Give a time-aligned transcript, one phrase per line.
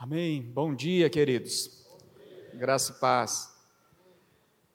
[0.00, 0.42] Amém.
[0.54, 1.84] Bom dia, queridos.
[2.54, 3.52] Graça e paz.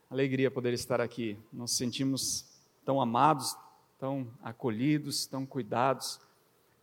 [0.10, 1.40] Alegria poder estar aqui.
[1.54, 2.46] Nos sentimos
[2.84, 3.56] tão amados,
[3.98, 6.20] tão acolhidos, tão cuidados,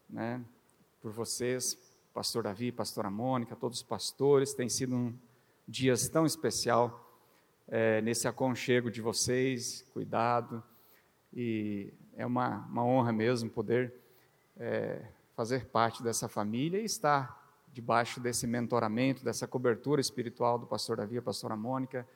[0.08, 0.42] né,
[1.02, 1.76] por vocês,
[2.14, 4.54] Pastor Davi, Pastora Mônica, todos os pastores.
[4.54, 5.14] Tem sido um
[5.68, 7.14] dias tão especial
[7.68, 10.62] é, nesse aconchego de vocês, cuidado
[11.30, 13.92] e é uma, uma honra mesmo poder
[14.58, 15.02] é,
[15.36, 17.38] fazer parte dessa família e estar
[17.72, 22.06] debaixo desse mentoramento, dessa cobertura espiritual do pastor Davi, a pastora Mônica.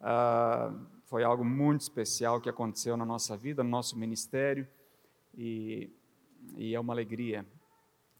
[0.00, 4.66] Ah, foi algo muito especial que aconteceu na nossa vida, no nosso ministério,
[5.36, 5.90] e,
[6.56, 7.46] e é uma alegria.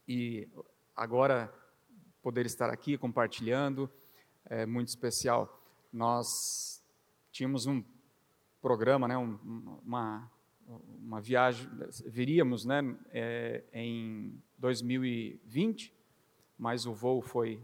[0.06, 0.48] E
[0.95, 1.52] agora,
[2.22, 3.91] poder estar aqui compartilhando,
[4.44, 5.60] é muito especial.
[5.92, 6.84] Nós
[7.30, 7.83] tínhamos um
[8.60, 9.38] programa, né, um,
[9.84, 10.30] uma,
[11.02, 11.69] uma viagem,
[12.06, 15.92] viríamos né, é, em 2020,
[16.59, 17.61] mas o voo foi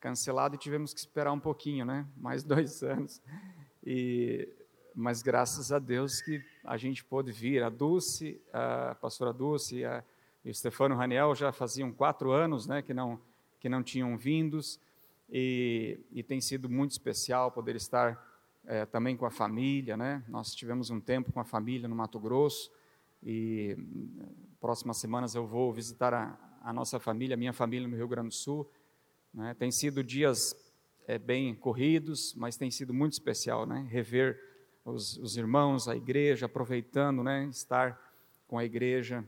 [0.00, 2.06] cancelado e tivemos que esperar um pouquinho, né?
[2.16, 3.20] Mais dois anos.
[3.84, 4.48] E,
[4.94, 7.62] mas graças a Deus que a gente pôde vir.
[7.62, 10.02] A Dulce, a pastora Dulce a,
[10.44, 12.82] e o Stefano Raniel já faziam quatro anos, né?
[12.82, 13.20] Que não
[13.60, 14.80] que não tinham vindos
[15.30, 18.18] e, e tem sido muito especial poder estar
[18.66, 20.24] é, também com a família, né?
[20.26, 22.72] Nós tivemos um tempo com a família no Mato Grosso
[23.22, 23.76] e
[24.60, 28.28] próximas semanas eu vou visitar a, a nossa família, a minha família no Rio Grande
[28.28, 28.70] do Sul.
[29.32, 29.54] Né?
[29.54, 30.54] Tem sido dias
[31.06, 33.86] é, bem corridos, mas tem sido muito especial, né?
[33.90, 34.38] Rever
[34.84, 37.46] os, os irmãos, a igreja, aproveitando, né?
[37.46, 37.98] Estar
[38.46, 39.24] com a igreja,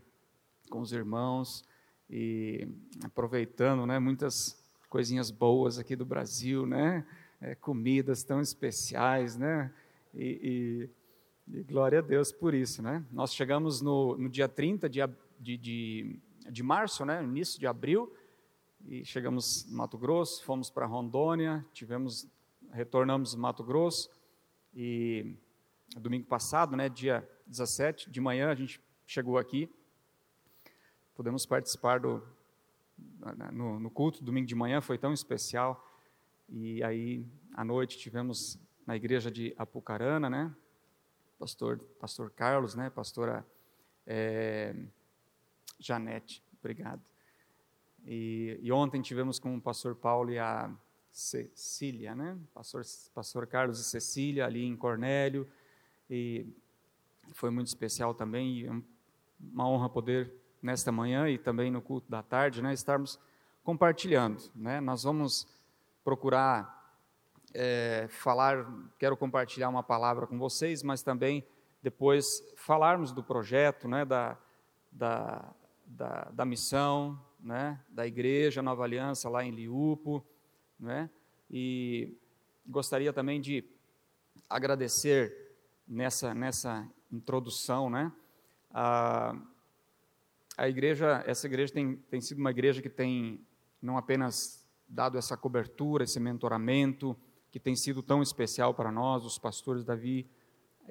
[0.70, 1.64] com os irmãos
[2.08, 2.68] e
[3.02, 3.98] aproveitando, né?
[3.98, 7.06] Muitas coisinhas boas aqui do Brasil, né?
[7.40, 9.72] É, comidas tão especiais, né?
[10.14, 10.88] E,
[11.48, 13.04] e, e, glória a Deus por isso, né?
[13.10, 15.00] Nós chegamos no, no dia 30 de,
[15.40, 18.12] de, de de março, né, início de abril,
[18.84, 22.26] e chegamos no Mato Grosso, fomos para Rondônia, tivemos,
[22.70, 24.10] retornamos no Mato Grosso,
[24.74, 25.36] e
[25.96, 29.70] domingo passado, né, dia 17 de manhã, a gente chegou aqui,
[31.14, 32.22] pudemos participar do,
[33.52, 35.86] no, no culto, domingo de manhã, foi tão especial,
[36.48, 40.54] e aí, à noite, tivemos na igreja de Apucarana, né,
[41.38, 43.46] pastor, pastor Carlos, né, pastora...
[44.04, 44.74] É,
[45.82, 47.02] Janete, obrigado.
[48.04, 50.70] E, e, ontem tivemos com o pastor Paulo e a
[51.10, 52.38] Cecília, né?
[52.54, 52.82] Pastor,
[53.14, 55.48] pastor Carlos e Cecília ali em Cornélio.
[56.08, 56.46] E
[57.32, 58.82] foi muito especial também é
[59.52, 60.32] uma honra poder
[60.62, 63.18] nesta manhã e também no culto da tarde, né, estarmos
[63.64, 64.80] compartilhando, né?
[64.80, 65.48] Nós vamos
[66.04, 66.80] procurar
[67.54, 68.66] é, falar,
[68.98, 71.44] quero compartilhar uma palavra com vocês, mas também
[71.82, 74.38] depois falarmos do projeto, né, da,
[74.90, 75.52] da
[75.96, 80.24] da, da missão, né, da igreja Nova Aliança lá em Liupo,
[80.78, 81.10] né,
[81.50, 82.16] e
[82.66, 83.64] gostaria também de
[84.48, 85.54] agradecer
[85.86, 88.12] nessa, nessa introdução, né,
[88.70, 89.36] a,
[90.56, 93.44] a igreja, essa igreja tem, tem sido uma igreja que tem
[93.80, 97.16] não apenas dado essa cobertura, esse mentoramento,
[97.50, 100.26] que tem sido tão especial para nós, os pastores Davi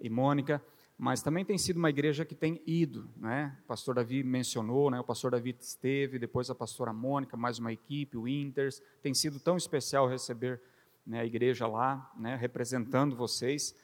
[0.01, 0.62] e Mônica,
[1.01, 3.57] mas também tem sido uma igreja que tem ido, né?
[3.63, 5.00] O pastor Davi mencionou, né?
[5.00, 9.39] O pastor Davi esteve, depois a pastora Mônica, mais uma equipe, o Inters, tem sido
[9.39, 10.62] tão especial receber
[11.03, 12.35] né, a igreja lá, né?
[12.35, 13.75] Representando vocês.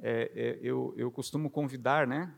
[0.00, 2.32] É, é, eu, eu costumo convidar, né?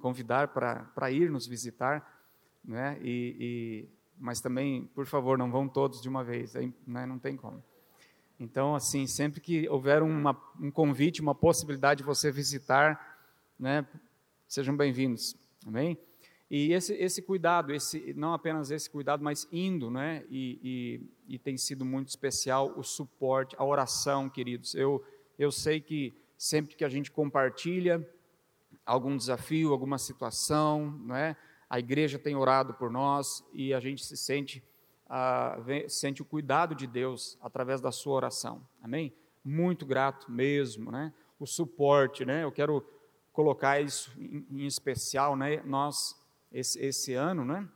[0.00, 2.22] Convidar para ir nos visitar,
[2.62, 2.98] né?
[3.00, 7.06] E, e, mas também, por favor, não vão todos de uma vez, aí, né?
[7.06, 7.64] Não tem como.
[8.38, 13.13] Então, assim, sempre que houver uma, um convite, uma possibilidade de você visitar
[13.58, 13.86] né?
[14.48, 15.98] Sejam bem-vindos, amém?
[16.50, 20.24] E esse, esse cuidado, esse, não apenas esse cuidado, mas indo, né?
[20.28, 20.60] E,
[21.28, 24.74] e, e, tem sido muito especial o suporte, a oração, queridos.
[24.74, 25.04] Eu,
[25.38, 28.06] eu sei que sempre que a gente compartilha
[28.84, 31.36] algum desafio, alguma situação, né?
[31.68, 34.62] A igreja tem orado por nós e a gente se sente,
[35.06, 39.12] uh, sente o cuidado de Deus através da sua oração, amém?
[39.42, 41.12] Muito grato mesmo, né?
[41.38, 42.44] O suporte, né?
[42.44, 42.84] Eu quero
[43.34, 45.60] colocar isso em, especial, né?
[45.64, 46.16] Nós
[46.50, 47.68] esse, esse ano, né?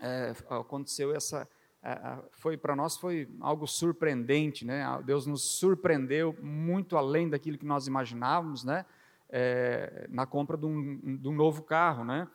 [0.00, 1.48] É, aconteceu essa,
[1.82, 4.84] é, foi para nós foi algo surpreendente, né?
[5.04, 8.86] Deus nos surpreendeu muito além daquilo que nós imaginávamos, né?
[9.28, 12.28] É, na compra de um, de um, novo carro, né?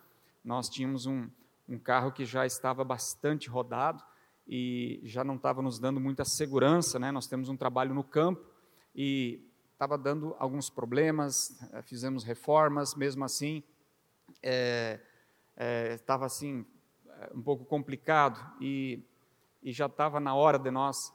[0.43, 1.29] Nós tínhamos um,
[1.67, 4.03] um carro que já estava bastante rodado
[4.45, 7.09] e já não estava nos dando muita segurança, né?
[7.09, 8.45] Nós temos um trabalho no campo
[8.93, 9.48] e
[9.79, 13.63] estava dando alguns problemas, eh, fizemos reformas, mesmo assim,
[14.43, 14.99] estava é,
[15.55, 16.65] é, assim,
[17.07, 19.01] eh, um pouco complicado, e,
[19.63, 21.13] e já estava na hora de nós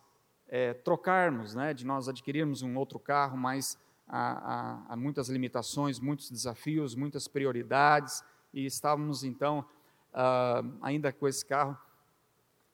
[0.49, 3.79] é, trocarmos, né, de nós adquirirmos um outro carro, mas
[4.09, 9.67] há, há, há muitas limitações, muitos desafios, muitas prioridades, e estávamos então
[10.15, 11.77] uh, ainda com esse carro.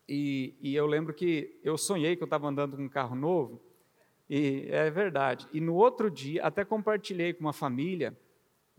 [0.08, 3.60] E, e, eu lembro que eu sonhei que eu estava andando com um carro novo,
[4.32, 5.48] e é verdade.
[5.52, 8.16] E no outro dia, até compartilhei com uma família,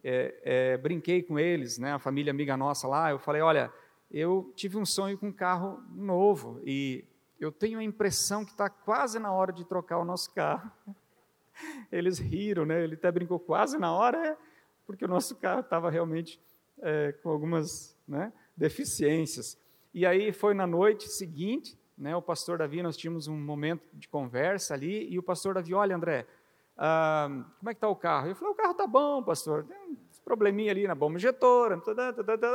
[0.02, 3.70] é, é, brinquei com eles, né, a família amiga nossa lá, eu falei, olha,
[4.10, 7.04] eu tive um sonho com um carro novo, e
[7.38, 10.72] eu tenho a impressão que está quase na hora de trocar o nosso carro.
[11.92, 12.82] Eles riram, né?
[12.82, 14.38] Ele até brincou quase na hora, é,
[14.88, 16.40] porque o nosso carro estava realmente
[16.82, 19.60] é, com algumas né, deficiências.
[19.94, 24.08] E aí foi na noite seguinte, né, o pastor Davi, nós tínhamos um momento de
[24.08, 26.26] conversa ali, e o pastor Davi, olha André,
[26.76, 27.28] ah,
[27.60, 28.28] como é que está o carro?
[28.28, 29.96] Eu falei, o carro está bom, pastor, tem um
[30.26, 31.80] probleminha ali na bomba injetora,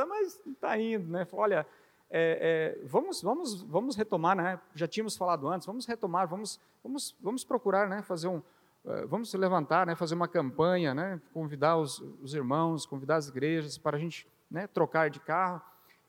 [0.05, 1.23] mas está indo, né?
[1.23, 1.67] Falei, olha,
[2.09, 4.59] é, é, vamos, vamos, vamos retomar, né?
[4.75, 8.01] Já tínhamos falado antes, vamos retomar, vamos, vamos, vamos procurar, né?
[8.01, 8.37] Fazer um,
[8.83, 9.95] uh, vamos se levantar, né?
[9.95, 11.21] Fazer uma campanha, né?
[11.33, 14.67] Convidar os, os irmãos, convidar as igrejas para a gente, né?
[14.67, 15.61] Trocar de carro.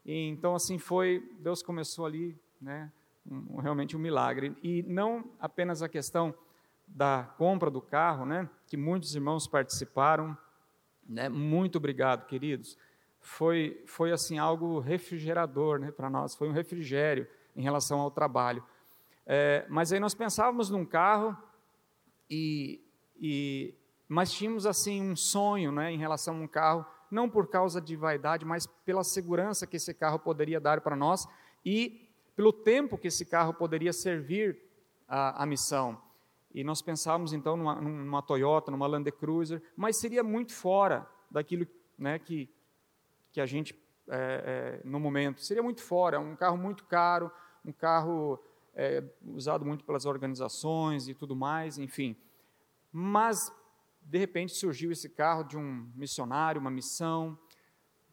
[0.04, 2.90] E, então assim foi, Deus começou ali, né?
[3.30, 6.34] Um, realmente um milagre e não apenas a questão
[6.86, 8.48] da compra do carro, né?
[8.66, 10.36] Que muitos irmãos participaram,
[11.06, 11.28] né?
[11.28, 12.78] Muito obrigado, queridos
[13.20, 18.64] foi, foi assim algo refrigerador né, para nós, foi um refrigério em relação ao trabalho.
[19.26, 21.36] É, mas aí nós pensávamos num carro
[22.30, 22.80] e,
[23.20, 23.74] e
[24.08, 27.96] mas tínhamos assim um sonho, né, em relação a um carro, não por causa de
[27.96, 31.26] vaidade, mas pela segurança que esse carro poderia dar para nós
[31.64, 32.07] e
[32.38, 34.56] pelo tempo que esse carro poderia servir
[35.08, 36.00] a, a missão.
[36.54, 41.66] E nós pensávamos então numa, numa Toyota, numa Land Cruiser, mas seria muito fora daquilo
[41.98, 42.48] né, que,
[43.32, 43.74] que a gente,
[44.06, 47.28] é, é, no momento, seria muito fora, um carro muito caro,
[47.64, 48.40] um carro
[48.72, 52.16] é, usado muito pelas organizações e tudo mais, enfim.
[52.92, 53.52] Mas,
[54.00, 57.36] de repente, surgiu esse carro de um missionário, uma missão,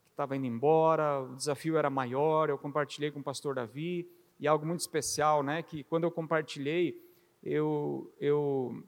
[0.02, 4.46] que estava indo embora, o desafio era maior, eu compartilhei com o pastor Davi, e
[4.46, 7.00] algo muito especial, né, que quando eu compartilhei,
[7.42, 8.82] eu, eu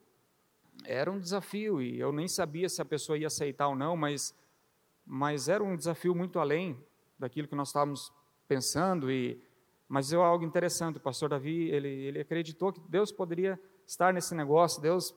[0.84, 4.34] era um desafio, e eu nem sabia se a pessoa ia aceitar ou não, mas
[5.10, 6.78] mas era um desafio muito além
[7.18, 8.12] daquilo que nós estávamos
[8.46, 9.40] pensando e
[9.88, 14.34] mas é algo interessante, o pastor Davi, ele, ele acreditou que Deus poderia estar nesse
[14.34, 15.14] negócio, Deus,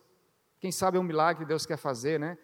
[0.62, 2.38] quem sabe é um milagre Deus quer fazer, né?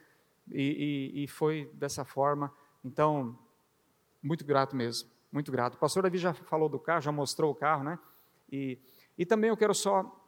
[0.51, 3.39] E, e, e foi dessa forma, então,
[4.21, 5.75] muito grato mesmo, muito grato.
[5.75, 7.99] O pastor Davi já falou do carro, já mostrou o carro, né?
[8.51, 8.79] E,
[9.17, 10.23] e também eu quero só,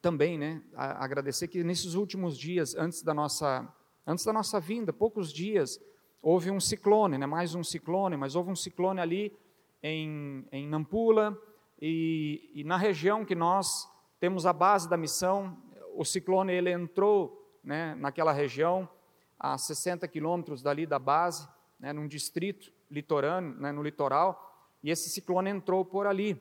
[0.00, 3.68] também, né, agradecer que nesses últimos dias, antes da nossa
[4.08, 5.80] Antes da nossa vinda, poucos dias,
[6.22, 9.36] houve um ciclone, né, mais um ciclone, mas houve um ciclone ali
[9.82, 11.36] em, em Nampula
[11.82, 13.90] e, e na região que nós
[14.20, 15.60] temos a base da missão,
[15.96, 18.88] o ciclone ele entrou né, naquela região,
[19.36, 21.48] a 60 quilômetros dali da base,
[21.80, 26.40] né, num distrito litorâneo, né, no litoral, e esse ciclone entrou por ali,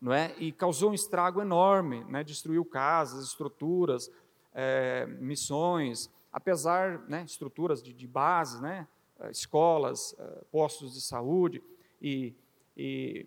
[0.00, 0.34] não é?
[0.38, 2.22] E causou um estrago enorme, né?
[2.22, 4.10] Destruiu casas, estruturas,
[4.52, 8.86] é, missões, apesar, né, estruturas de, de base, né,
[9.20, 11.62] eh, escolas, eh, postos de saúde,
[12.00, 12.34] e,
[12.76, 13.26] e,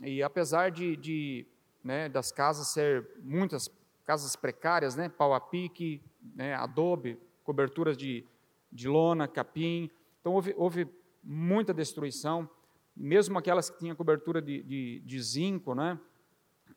[0.00, 1.46] e apesar de, de
[1.82, 3.68] né, das casas ser muitas
[4.04, 6.00] casas precárias, né, pau a pique,
[6.36, 8.24] né, adobe, coberturas de,
[8.70, 9.90] de lona, capim,
[10.20, 10.88] então houve, houve
[11.24, 12.48] muita destruição,
[12.96, 15.98] mesmo aquelas que tinham cobertura de, de, de zinco, né,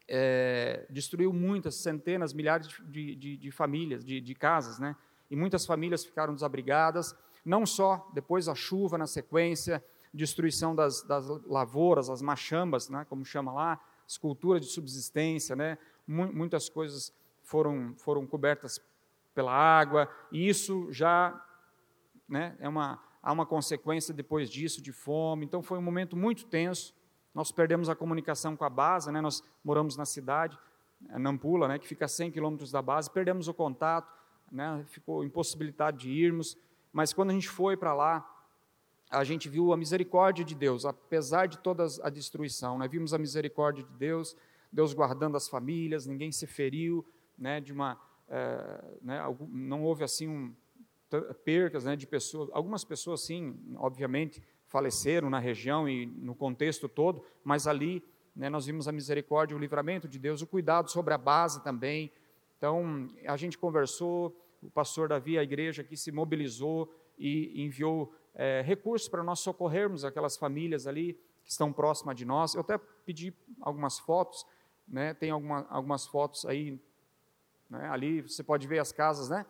[0.07, 4.95] é, destruiu muitas, centenas, milhares de, de, de famílias, de, de casas, né,
[5.29, 11.27] e muitas famílias ficaram desabrigadas, não só depois a chuva na sequência, destruição das, das
[11.45, 15.77] lavouras, as machambas, né, como chama lá, escultura de subsistência, né,
[16.07, 17.13] muitas coisas
[17.43, 18.81] foram, foram cobertas
[19.35, 21.45] pela água, e isso já
[22.27, 26.45] né, é uma, há uma consequência depois disso de fome, então foi um momento muito
[26.45, 26.95] tenso,
[27.35, 30.57] nós perdemos a comunicação com a base, né, nós moramos na cidade,
[31.09, 34.09] Nampula, né, que fica a 100 quilômetros da base, perdemos o contato,
[34.49, 36.57] né, ficou impossibilitado de irmos,
[36.93, 38.25] mas quando a gente foi para lá,
[39.11, 43.17] a gente viu a misericórdia de Deus, apesar de toda a destruição, né, vimos a
[43.17, 44.37] misericórdia de Deus,
[44.71, 47.05] Deus guardando as famílias, ninguém se feriu,
[47.37, 50.55] né, de uma, é, né, não houve assim um,
[51.43, 57.23] percas né, de pessoas, algumas pessoas sim, obviamente, faleceram na região e no contexto todo,
[57.43, 58.03] mas ali
[58.35, 62.11] né, nós vimos a misericórdia, o livramento de Deus, o cuidado sobre a base também,
[62.57, 68.63] então, a gente conversou, o pastor Davi, a igreja aqui se mobilizou e enviou é,
[68.65, 72.55] recursos para nós socorrermos aquelas famílias ali que estão próximas de nós.
[72.55, 74.43] Eu até pedi algumas fotos,
[74.87, 75.13] né?
[75.13, 76.79] Tem alguma, algumas fotos aí,
[77.69, 77.87] né?
[77.89, 79.45] ali você pode ver as casas, né?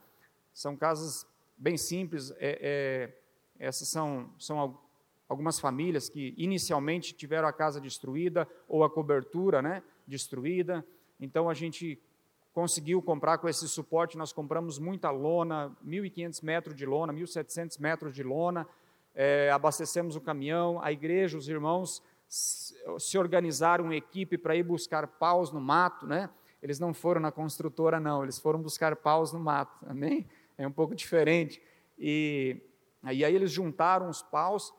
[0.54, 1.26] São casas
[1.58, 2.32] bem simples.
[2.38, 3.14] É, é,
[3.60, 4.80] essas são, são
[5.28, 9.84] algumas famílias que inicialmente tiveram a casa destruída ou a cobertura, né?
[10.06, 10.86] Destruída.
[11.20, 12.00] Então a gente
[12.54, 18.16] conseguiu comprar com esse suporte, nós compramos muita lona, 1.500 metros de lona, 1.700 metros
[18.16, 18.68] de lona,
[19.14, 25.08] é, abastecemos o caminhão, a igreja, os irmãos se organizaram em equipe para ir buscar
[25.08, 26.30] paus no mato, né?
[26.62, 30.28] Eles não foram na construtora, não, eles foram buscar paus no mato, amém?
[30.58, 31.62] É um pouco diferente.
[31.98, 32.62] E,
[33.04, 34.74] e aí eles juntaram os paus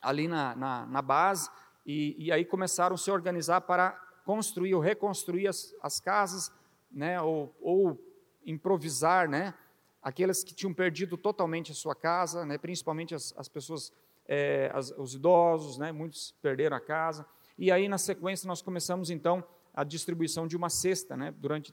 [0.00, 1.50] ali na, na, na base,
[1.84, 3.90] e, e, aí começaram a se organizar para
[4.24, 6.50] construir ou reconstruir as, as casas,
[6.90, 8.00] né, ou, ou
[8.44, 9.54] improvisar, né,
[10.02, 13.92] aqueles que tinham perdido totalmente a sua casa, né, principalmente as, as pessoas,
[14.26, 17.24] é, as, os idosos, né, muitos perderam a casa.
[17.56, 21.72] E aí, na sequência, nós começamos então a distribuição de uma cesta, né, durante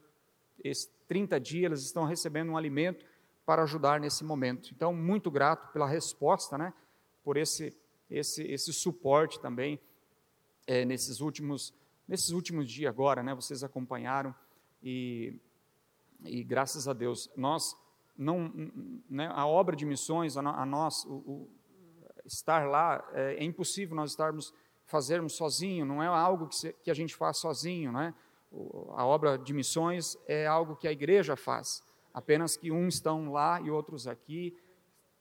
[0.63, 3.03] esses 30 dias, eles estão recebendo um alimento
[3.45, 4.71] para ajudar nesse momento.
[4.73, 6.73] Então, muito grato pela resposta, né,
[7.23, 7.75] por esse,
[8.09, 9.79] esse, esse suporte também
[10.65, 11.73] é, nesses últimos
[12.07, 14.35] nesses últimos dias agora, né, vocês acompanharam
[14.81, 15.39] e,
[16.23, 17.77] e graças a Deus, nós
[18.17, 18.51] não,
[19.09, 21.49] né, a obra de missões, a, a nós, o, o,
[22.25, 24.53] estar lá, é, é, impossível nós estarmos,
[24.85, 28.13] fazermos sozinho, não é algo que, se, que a gente faz sozinho, né?
[28.95, 31.81] a obra de missões é algo que a igreja faz,
[32.13, 34.55] apenas que uns estão lá e outros aqui,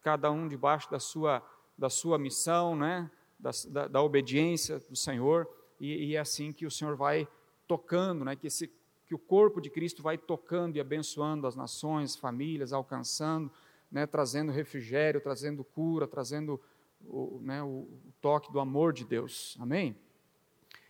[0.02, 1.42] cada um debaixo da sua,
[1.76, 3.10] da sua missão, né?
[3.38, 5.48] da, da, da obediência do Senhor,
[5.80, 7.26] e, e, é assim que o Senhor vai
[7.66, 8.36] tocando, né?
[8.36, 8.70] que esse
[9.12, 13.52] que o corpo de Cristo vai tocando e abençoando as nações, famílias, alcançando,
[13.90, 16.58] né, trazendo refrigério, trazendo cura, trazendo
[17.04, 17.86] o, né, o,
[18.22, 19.54] toque do amor de Deus.
[19.60, 19.94] Amém?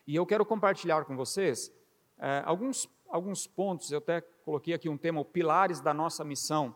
[0.06, 1.73] E eu quero compartilhar com vocês
[2.16, 6.75] é, alguns, alguns pontos, eu até coloquei aqui um tema, pilares da nossa missão.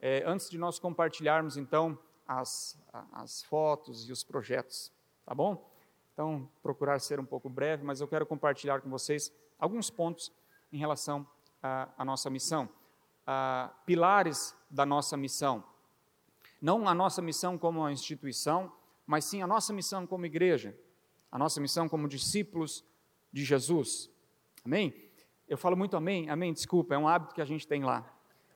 [0.00, 2.78] É, antes de nós compartilharmos, então, as,
[3.12, 4.92] as fotos e os projetos,
[5.24, 5.68] tá bom?
[6.12, 10.32] Então, procurar ser um pouco breve, mas eu quero compartilhar com vocês alguns pontos
[10.72, 11.26] em relação
[11.62, 12.68] à, nossa missão.
[13.84, 15.64] pilares da nossa missão.
[16.62, 18.72] Não a nossa missão como uma instituição,
[19.04, 20.78] mas sim a nossa missão como igreja,
[21.30, 22.84] a nossa missão como discípulos
[23.32, 24.10] de Jesus.
[24.64, 25.05] Amém?
[25.48, 28.04] Eu falo muito amém, amém, desculpa, é um hábito que a gente tem lá.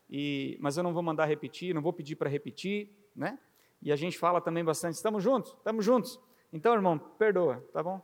[0.08, 3.38] E, mas eu não vou mandar repetir, não vou pedir para repetir, né?
[3.80, 6.20] E a gente fala também bastante, estamos juntos, estamos juntos.
[6.52, 8.02] Então, irmão, perdoa, tá bom?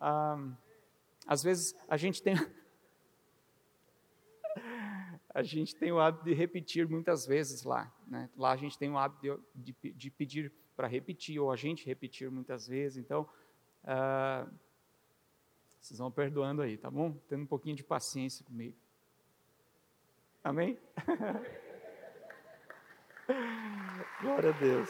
[0.00, 0.38] Ah,
[1.26, 2.34] às vezes a gente tem
[5.34, 7.92] a gente tem o hábito de repetir muitas vezes lá.
[8.06, 8.30] Né?
[8.36, 11.86] Lá a gente tem o hábito de, de, de pedir para repetir, ou a gente
[11.86, 12.98] repetir muitas vezes.
[12.98, 13.28] Então,
[13.84, 14.50] uh,
[15.84, 17.12] vocês vão perdoando aí, tá bom?
[17.28, 18.74] Tendo um pouquinho de paciência comigo.
[20.42, 20.78] Amém?
[24.22, 24.88] Glória a Deus.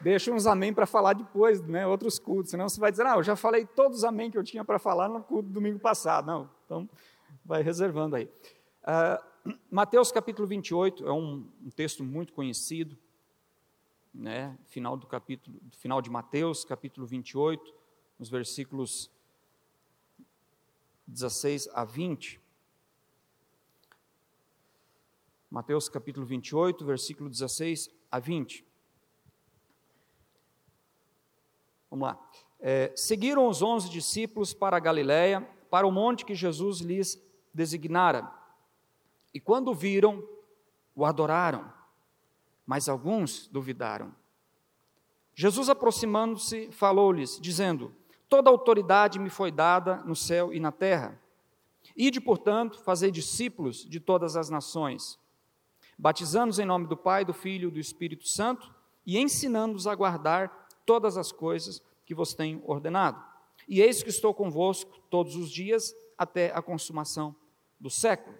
[0.00, 3.22] Deixa uns amém para falar depois, né, outros cultos, senão você vai dizer, ah, eu
[3.22, 6.26] já falei todos os amém que eu tinha para falar no culto do domingo passado.
[6.26, 6.90] Não, então
[7.44, 8.28] vai reservando aí.
[8.82, 12.98] Uh, Mateus capítulo 28 é um, um texto muito conhecido,
[14.12, 17.74] né, final do capítulo, final de Mateus, capítulo 28,
[18.18, 19.10] nos versículos
[21.06, 22.40] 16 a 20.
[25.50, 28.64] Mateus capítulo 28, versículo 16 a 20.
[31.90, 32.30] Vamos lá.
[32.58, 37.20] É, seguiram os onze discípulos para a Galiléia, para o monte que Jesus lhes
[37.52, 38.32] designara.
[39.34, 40.26] E quando viram,
[40.94, 41.72] o adoraram,
[42.66, 44.14] mas alguns duvidaram.
[45.34, 47.94] Jesus, aproximando-se, falou-lhes, dizendo:
[48.28, 51.20] Toda autoridade me foi dada no céu e na terra.
[51.96, 55.18] Ide, portanto, fazei discípulos de todas as nações,
[55.98, 58.72] batizando-os em nome do Pai, do Filho e do Espírito Santo,
[59.04, 63.22] e ensinando-os a guardar todas as coisas que vos tenho ordenado.
[63.68, 67.34] E eis que estou convosco todos os dias até a consumação
[67.78, 68.36] do século.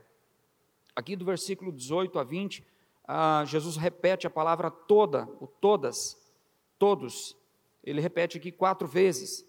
[0.95, 2.65] Aqui do versículo 18 a 20,
[3.07, 6.17] ah, Jesus repete a palavra toda, o todas,
[6.79, 7.37] todos.
[7.83, 9.47] Ele repete aqui quatro vezes.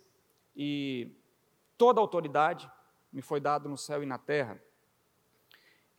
[0.56, 1.12] E
[1.78, 2.70] toda autoridade
[3.12, 4.62] me foi dada no céu e na terra.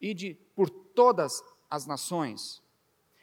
[0.00, 2.62] E de por todas as nações,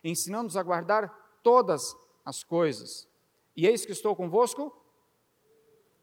[0.03, 1.09] ensinando-nos a guardar
[1.43, 1.95] todas
[2.25, 3.07] as coisas
[3.55, 4.75] e eis que estou convosco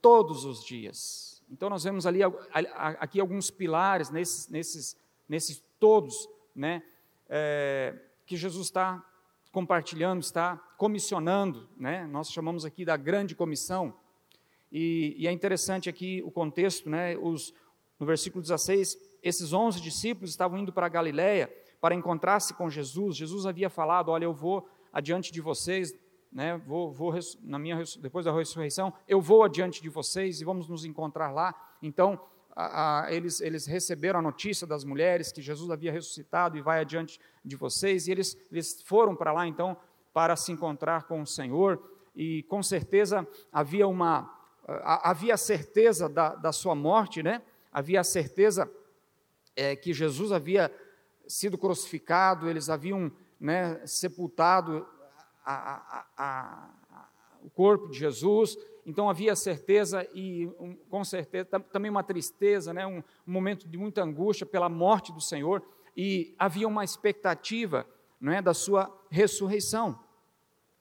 [0.00, 1.42] todos os dias.
[1.50, 2.20] Então nós vemos ali
[2.74, 4.96] aqui alguns pilares nesses, nesses,
[5.28, 6.82] nesses todos, né,
[7.28, 9.02] é, que Jesus está
[9.50, 12.06] compartilhando, está comissionando, né?
[12.06, 13.94] nós chamamos aqui da grande comissão,
[14.70, 17.16] e, e é interessante aqui o contexto, né?
[17.16, 17.54] Os,
[17.98, 23.16] no versículo 16, esses 11 discípulos estavam indo para a Galiléia para encontrar-se com Jesus,
[23.16, 25.94] Jesus havia falado, olha, eu vou adiante de vocês,
[26.30, 30.68] né, vou, vou na minha, depois da ressurreição, eu vou adiante de vocês e vamos
[30.68, 32.20] nos encontrar lá, então,
[32.60, 36.80] a, a, eles, eles receberam a notícia das mulheres que Jesus havia ressuscitado e vai
[36.80, 39.76] adiante de vocês, e eles, eles foram para lá, então,
[40.12, 41.80] para se encontrar com o Senhor,
[42.16, 44.28] e com certeza havia uma,
[44.82, 47.42] havia a certeza da, da sua morte, né?
[47.72, 48.68] havia a certeza
[49.54, 50.68] é, que Jesus havia
[51.28, 54.84] sido crucificado, eles haviam né, sepultado
[55.44, 56.70] a, a,
[57.40, 62.86] o corpo de Jesus, então havia certeza e um, com certeza também uma tristeza, né,
[62.86, 65.62] um, um, momento de muita angústia pela morte do Senhor
[65.94, 67.86] e havia uma expectativa,
[68.18, 70.02] não é, da sua ressurreição,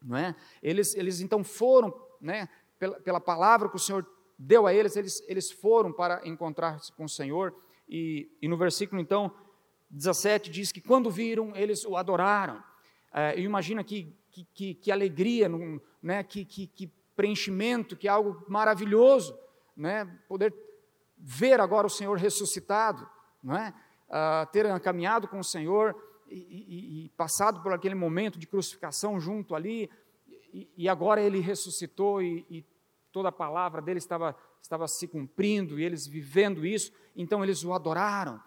[0.02, 0.34] não é?
[0.64, 2.48] Eles, eles então foram, né,
[2.80, 4.08] pela, pela palavra que o Senhor
[4.40, 7.54] deu a eles, eles, eles foram para encontrar-se com o Senhor
[7.90, 9.36] e, e no versículo então
[9.90, 12.64] 17 diz que quando viram eles o adoraram.
[13.14, 15.50] É, imagina que, que, que, que alegria,
[16.02, 19.38] né, que, que, que preenchimento, que algo maravilhoso,
[19.76, 20.06] né?
[20.30, 20.54] Poder
[21.18, 23.10] ver agora o Senhor ressuscitado,
[23.44, 23.74] não é?
[24.08, 25.94] Uh, ter caminhado com o Senhor
[26.30, 29.90] e, e, e, passado por aquele momento de crucificação junto ali,
[30.54, 32.66] e, e agora ele ressuscitou e,
[33.12, 37.74] toda a palavra dele estava, estava se cumprindo e eles vivendo isso, então eles o
[37.74, 38.40] adoraram.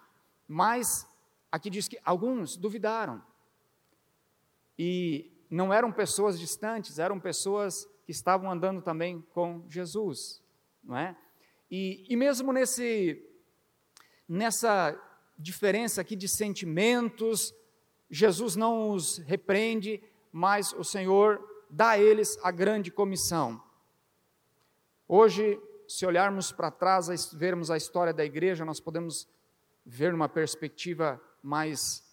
[0.47, 1.05] Mas
[1.51, 3.21] aqui diz que alguns duvidaram.
[4.79, 10.41] E não eram pessoas distantes, eram pessoas que estavam andando também com Jesus,
[10.83, 11.15] não é?
[11.69, 13.23] E, e mesmo nesse,
[14.27, 14.99] nessa
[15.37, 17.53] diferença aqui de sentimentos,
[18.09, 23.63] Jesus não os repreende, mas o Senhor dá a eles a grande comissão.
[25.07, 29.27] Hoje, se olharmos para trás, vermos a história da igreja, nós podemos
[29.85, 32.03] ver uma perspectiva mais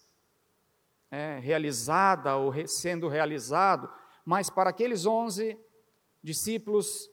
[1.11, 3.91] é, realizada ou sendo realizado,
[4.25, 5.57] mas para aqueles onze
[6.23, 7.09] discípulos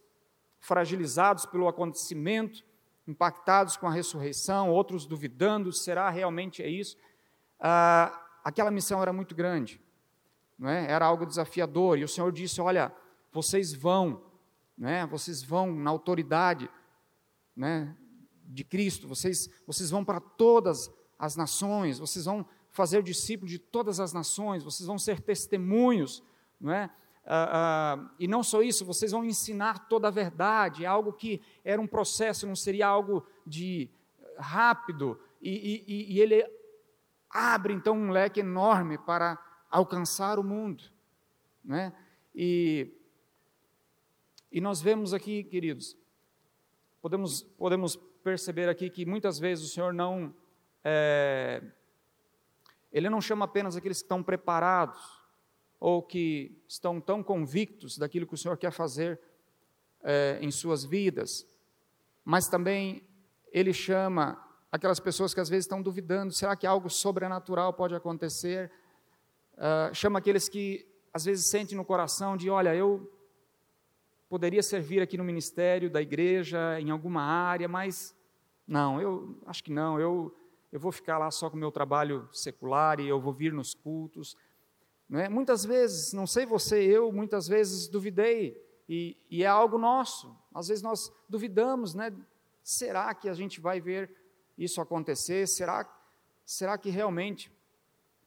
[0.59, 2.64] fragilizados pelo acontecimento,
[3.07, 6.97] impactados com a ressurreição, outros duvidando, será realmente é isso?
[7.59, 9.81] Ah, aquela missão era muito grande,
[10.59, 10.90] não é?
[10.90, 12.92] era algo desafiador, e o Senhor disse: Olha,
[13.33, 14.25] vocês vão,
[14.77, 15.07] né?
[15.07, 16.69] vocês vão na autoridade
[17.55, 17.97] né?
[18.45, 24.01] de Cristo, vocês, vocês vão para todas as nações, vocês vão fazer discípulos de todas
[24.01, 26.23] as nações, vocês vão ser testemunhos,
[26.61, 26.90] não é?
[27.29, 31.43] Ah, ah, e não só isso, vocês vão ensinar toda a verdade, é algo que
[31.65, 33.91] era um processo, não seria algo de
[34.39, 36.49] rápido, e, e, e ele
[37.29, 39.37] abre então um leque enorme para
[39.69, 40.85] alcançar o mundo,
[41.65, 41.93] não é?
[42.33, 42.93] E,
[44.53, 45.97] e nós vemos aqui, queridos,
[47.03, 50.33] podemos, podemos perceber aqui que muitas vezes o Senhor não
[50.85, 51.61] é,
[52.93, 55.15] ele não chama apenas aqueles que estão preparados
[55.79, 59.21] ou que estão tão convictos daquilo que o Senhor quer fazer
[60.03, 61.47] é, em suas vidas,
[62.25, 63.03] mas também
[63.53, 68.71] Ele chama aquelas pessoas que às vezes estão duvidando: será que algo sobrenatural pode acontecer?
[69.55, 73.11] Uh, chama aqueles que às vezes sentem no coração de: olha, eu
[74.29, 78.15] poderia servir aqui no ministério da igreja, em alguma área, mas
[78.67, 80.35] não, eu acho que não, eu
[80.73, 83.73] eu vou ficar lá só com o meu trabalho secular e eu vou vir nos
[83.73, 84.37] cultos.
[85.12, 85.29] É?
[85.29, 90.37] Muitas vezes, não sei você, eu muitas vezes duvidei, e, e, é algo nosso.
[90.55, 92.12] Às vezes nós duvidamos, né?
[92.62, 94.11] Será que a gente vai ver
[94.57, 95.47] isso acontecer?
[95.49, 95.85] Será,
[96.45, 97.51] será que realmente,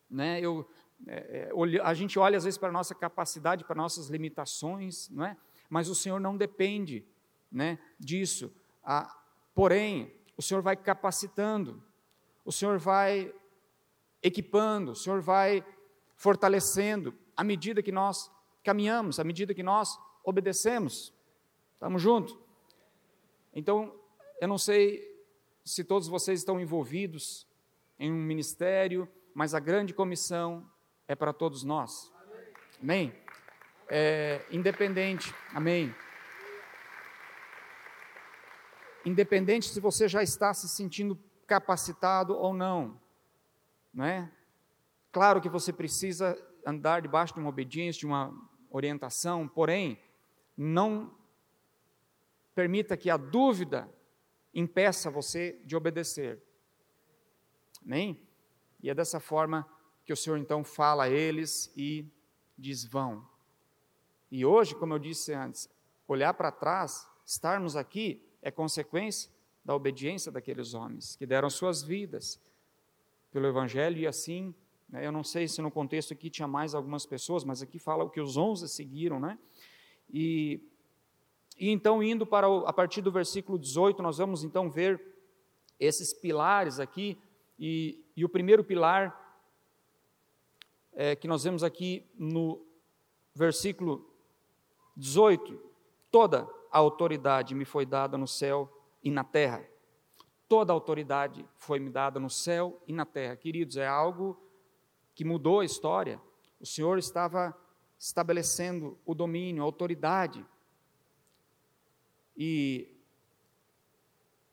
[0.10, 0.42] né?
[0.42, 0.70] Eu,
[1.08, 5.26] é, é a gente olha às vezes para a nossa capacidade, para nossas limitações, não
[5.26, 5.38] é?
[5.70, 7.06] Mas o Senhor não depende,
[7.50, 7.80] né?
[7.98, 8.54] Disso.
[8.84, 9.18] Ah,
[9.56, 11.82] porém, o Senhor vai capacitando
[12.50, 13.32] o Senhor vai
[14.24, 15.64] equipando, o Senhor vai
[16.20, 18.30] fortalecendo à medida que nós
[18.62, 21.14] caminhamos, à medida que nós obedecemos.
[21.76, 22.38] Estamos juntos?
[23.54, 23.96] Então,
[24.42, 25.02] eu não sei
[25.64, 27.48] se todos vocês estão envolvidos
[27.98, 30.70] em um ministério, mas a grande comissão
[31.08, 32.12] é para todos nós.
[32.84, 33.16] Amém?
[33.88, 35.96] É, independente, amém.
[39.06, 43.00] Independente se você já está se sentindo capacitado ou não,
[43.94, 44.30] não é?
[45.12, 48.34] Claro que você precisa andar debaixo de uma obediência, de uma
[48.70, 50.00] orientação, porém,
[50.56, 51.18] não
[52.54, 53.90] permita que a dúvida
[54.54, 56.42] impeça você de obedecer.
[57.84, 58.22] Amém?
[58.82, 59.68] E é dessa forma
[60.06, 62.06] que o Senhor então fala a eles e
[62.58, 63.28] diz: vão,
[64.32, 65.70] E hoje, como eu disse antes,
[66.08, 69.32] olhar para trás, estarmos aqui, é consequência
[69.64, 72.42] da obediência daqueles homens que deram suas vidas
[73.32, 74.54] pelo Evangelho e assim,
[74.94, 78.10] eu não sei se no contexto aqui tinha mais algumas pessoas, mas aqui fala o
[78.10, 79.38] que os onze seguiram, né?
[80.12, 80.60] E,
[81.58, 85.00] e então, indo para o, a partir do versículo 18, nós vamos então ver
[85.80, 87.18] esses pilares aqui,
[87.58, 89.30] e, e o primeiro pilar
[90.94, 92.66] é, que nós vemos aqui no
[93.36, 94.10] versículo
[94.98, 95.62] 18:
[96.10, 98.72] toda a autoridade me foi dada no céu
[99.04, 99.64] e na terra.
[100.48, 103.36] Toda a autoridade foi me dada no céu e na terra.
[103.36, 104.49] Queridos, é algo
[105.20, 106.18] que mudou a história.
[106.62, 107.54] O Senhor estava
[108.00, 110.46] estabelecendo o domínio, a autoridade.
[112.38, 112.88] E,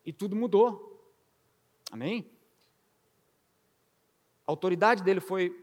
[0.04, 1.08] e tudo mudou.
[1.92, 2.28] Amém?
[4.44, 5.56] A autoridade dele foi,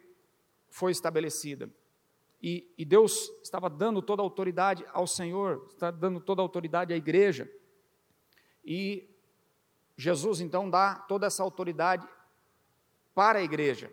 [0.70, 1.70] foi estabelecida.
[2.42, 6.94] E, e, Deus estava dando toda a autoridade ao Senhor, está dando toda a autoridade
[6.94, 7.52] à igreja.
[8.64, 9.06] E
[9.98, 12.08] Jesus então dá toda essa autoridade
[13.14, 13.92] para a igreja.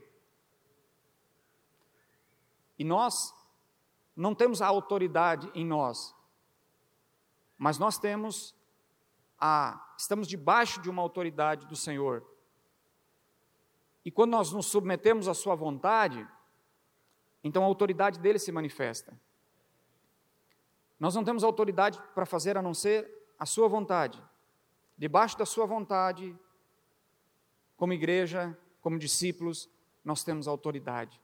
[2.80, 3.34] E nós
[4.16, 6.16] não temos a autoridade em nós,
[7.58, 8.54] mas nós temos
[9.38, 12.26] a estamos debaixo de uma autoridade do Senhor.
[14.02, 16.26] E quando nós nos submetemos à sua vontade,
[17.44, 19.12] então a autoridade dele se manifesta.
[20.98, 23.06] Nós não temos autoridade para fazer a não ser
[23.38, 24.24] a sua vontade.
[24.96, 26.34] Debaixo da sua vontade,
[27.76, 29.68] como igreja, como discípulos,
[30.02, 31.20] nós temos a autoridade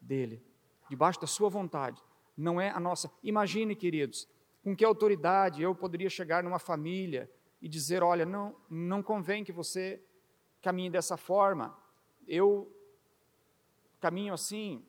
[0.00, 0.48] dele.
[0.90, 2.02] Debaixo da sua vontade,
[2.36, 3.08] não é a nossa.
[3.22, 4.28] Imagine, queridos,
[4.64, 7.30] com que autoridade eu poderia chegar numa família
[7.62, 10.02] e dizer: olha, não, não convém que você
[10.60, 11.78] caminhe dessa forma.
[12.26, 12.68] Eu
[14.00, 14.84] caminho assim,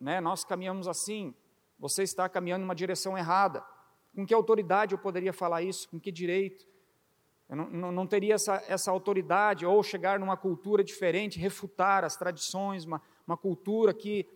[0.00, 0.20] né?
[0.20, 1.32] Nós caminhamos assim,
[1.78, 3.64] você está caminhando em uma direção errada.
[4.12, 5.88] Com que autoridade eu poderia falar isso?
[5.88, 6.66] Com que direito?
[7.48, 12.16] Eu não, não, não teria essa, essa autoridade, ou chegar numa cultura diferente, refutar as
[12.16, 14.26] tradições, uma, uma cultura que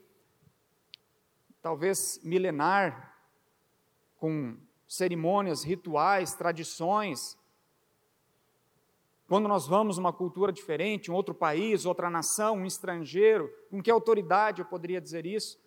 [1.62, 3.16] talvez milenar,
[4.16, 7.38] com cerimônias, rituais, tradições.
[9.28, 13.90] Quando nós vamos numa cultura diferente, um outro país, outra nação, um estrangeiro, com que
[13.90, 15.60] autoridade eu poderia dizer isso?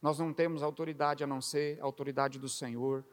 [0.00, 3.04] Nós não temos autoridade a não ser a autoridade do Senhor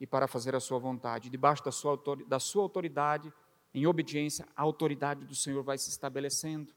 [0.00, 1.28] e para fazer a sua vontade.
[1.28, 3.32] Debaixo da sua, da sua autoridade,
[3.74, 6.72] em obediência, a autoridade do Senhor vai se estabelecendo.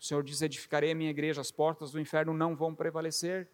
[0.00, 3.48] O Senhor diz: Edificarei a minha igreja, as portas do inferno não vão prevalecer.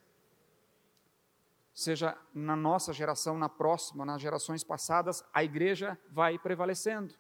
[1.73, 7.15] Seja na nossa geração, na próxima, nas gerações passadas, a igreja vai prevalecendo.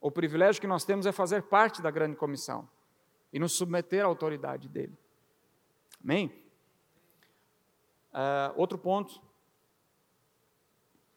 [0.00, 2.68] O privilégio que nós temos é fazer parte da grande comissão
[3.32, 4.96] e nos submeter à autoridade dele.
[6.02, 6.26] Amém?
[8.12, 9.20] Uh, outro ponto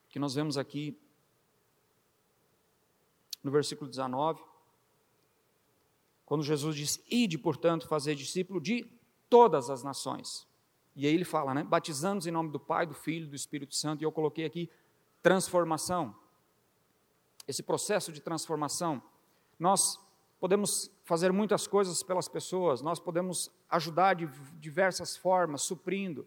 [0.08, 1.00] que nós vemos aqui
[3.42, 4.42] no versículo 19,
[6.32, 8.90] quando Jesus diz: Ide, portanto, fazer discípulo de
[9.28, 10.48] todas as nações.
[10.96, 11.62] E aí ele fala, né?
[11.62, 14.00] Batizando-os em nome do Pai, do Filho do Espírito Santo.
[14.00, 14.70] E eu coloquei aqui
[15.20, 16.16] transformação.
[17.46, 19.02] Esse processo de transformação.
[19.58, 20.00] Nós
[20.40, 24.26] podemos fazer muitas coisas pelas pessoas, nós podemos ajudar de
[24.58, 26.26] diversas formas, suprindo,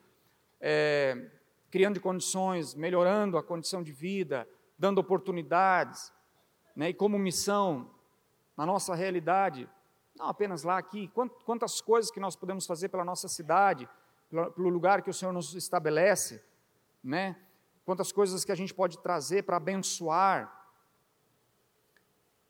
[0.61, 1.31] é,
[1.71, 6.13] criando condições, melhorando a condição de vida, dando oportunidades,
[6.75, 6.89] né?
[6.91, 7.89] e como missão,
[8.55, 9.67] na nossa realidade,
[10.15, 11.11] não apenas lá, aqui,
[11.43, 13.87] quantas coisas que nós podemos fazer pela nossa cidade,
[14.29, 16.43] pelo lugar que o Senhor nos estabelece,
[17.03, 17.35] né?
[17.85, 20.51] quantas coisas que a gente pode trazer para abençoar,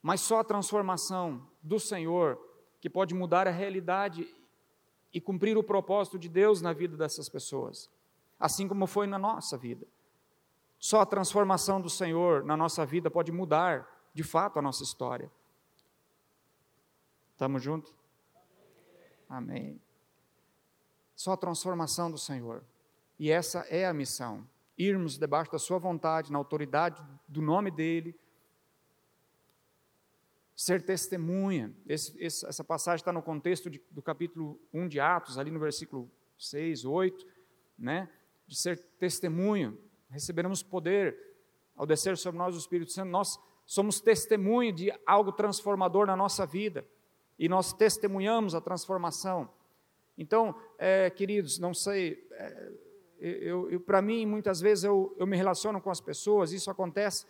[0.00, 2.40] mas só a transformação do Senhor
[2.80, 4.32] que pode mudar a realidade
[5.12, 7.90] e cumprir o propósito de Deus na vida dessas pessoas
[8.38, 9.86] assim como foi na nossa vida.
[10.78, 15.30] Só a transformação do Senhor na nossa vida pode mudar, de fato, a nossa história.
[17.36, 17.94] Estamos juntos?
[19.28, 19.78] Amém.
[21.14, 22.64] Só a transformação do Senhor.
[23.18, 24.48] E essa é a missão.
[24.78, 28.18] Irmos debaixo da Sua vontade, na autoridade do nome dEle,
[30.54, 31.76] ser testemunha.
[31.86, 35.60] Esse, esse, essa passagem está no contexto de, do capítulo 1 de Atos, ali no
[35.60, 37.26] versículo 6, 8,
[37.78, 38.08] né?
[38.46, 41.14] de ser testemunho, receberemos poder
[41.76, 46.46] ao descer sobre nós o Espírito Santo, nós somos testemunho de algo transformador na nossa
[46.46, 46.88] vida
[47.38, 49.48] e nós testemunhamos a transformação.
[50.16, 52.72] Então, é, queridos, não sei, é,
[53.18, 57.26] eu, eu para mim, muitas vezes eu, eu me relaciono com as pessoas, isso acontece,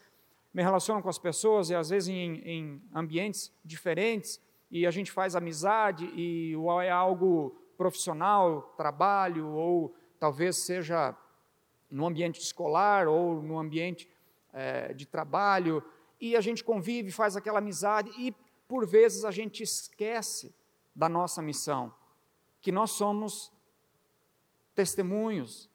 [0.54, 4.40] me relaciono com as pessoas e às vezes em, em ambientes diferentes
[4.70, 11.14] e a gente faz amizade e é algo profissional, trabalho, ou talvez seja
[11.90, 14.08] no ambiente escolar ou no ambiente
[14.52, 15.82] é, de trabalho,
[16.20, 18.34] e a gente convive, faz aquela amizade, e
[18.68, 20.55] por vezes a gente esquece
[20.94, 21.94] da nossa missão,
[22.61, 23.52] que nós somos
[24.74, 25.70] testemunhos.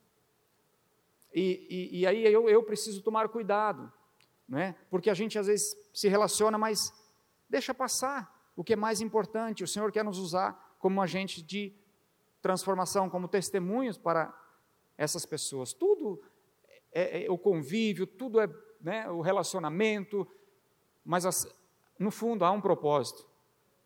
[1.33, 3.91] E, e, e aí eu, eu preciso tomar cuidado,
[4.47, 4.75] não é?
[4.89, 6.93] porque a gente às vezes se relaciona, mas
[7.49, 9.63] deixa passar o que é mais importante.
[9.63, 11.73] O Senhor quer nos usar como agente de
[12.41, 14.35] transformação, como testemunhos para
[14.97, 15.73] essas pessoas.
[15.73, 16.21] Tudo
[16.91, 18.49] é, é o convívio, tudo é
[18.81, 20.27] né, o relacionamento,
[21.05, 21.47] mas as,
[22.01, 23.27] no fundo há um propósito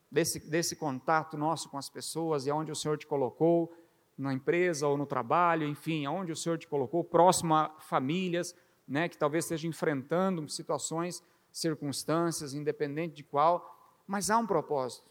[0.10, 3.76] desse, desse contato nosso com as pessoas e aonde o Senhor te colocou,
[4.18, 8.56] na empresa ou no trabalho, enfim, aonde o Senhor te colocou, próximo a famílias,
[8.88, 15.10] né, que talvez estejam enfrentando situações, circunstâncias, independente de qual, mas há um propósito.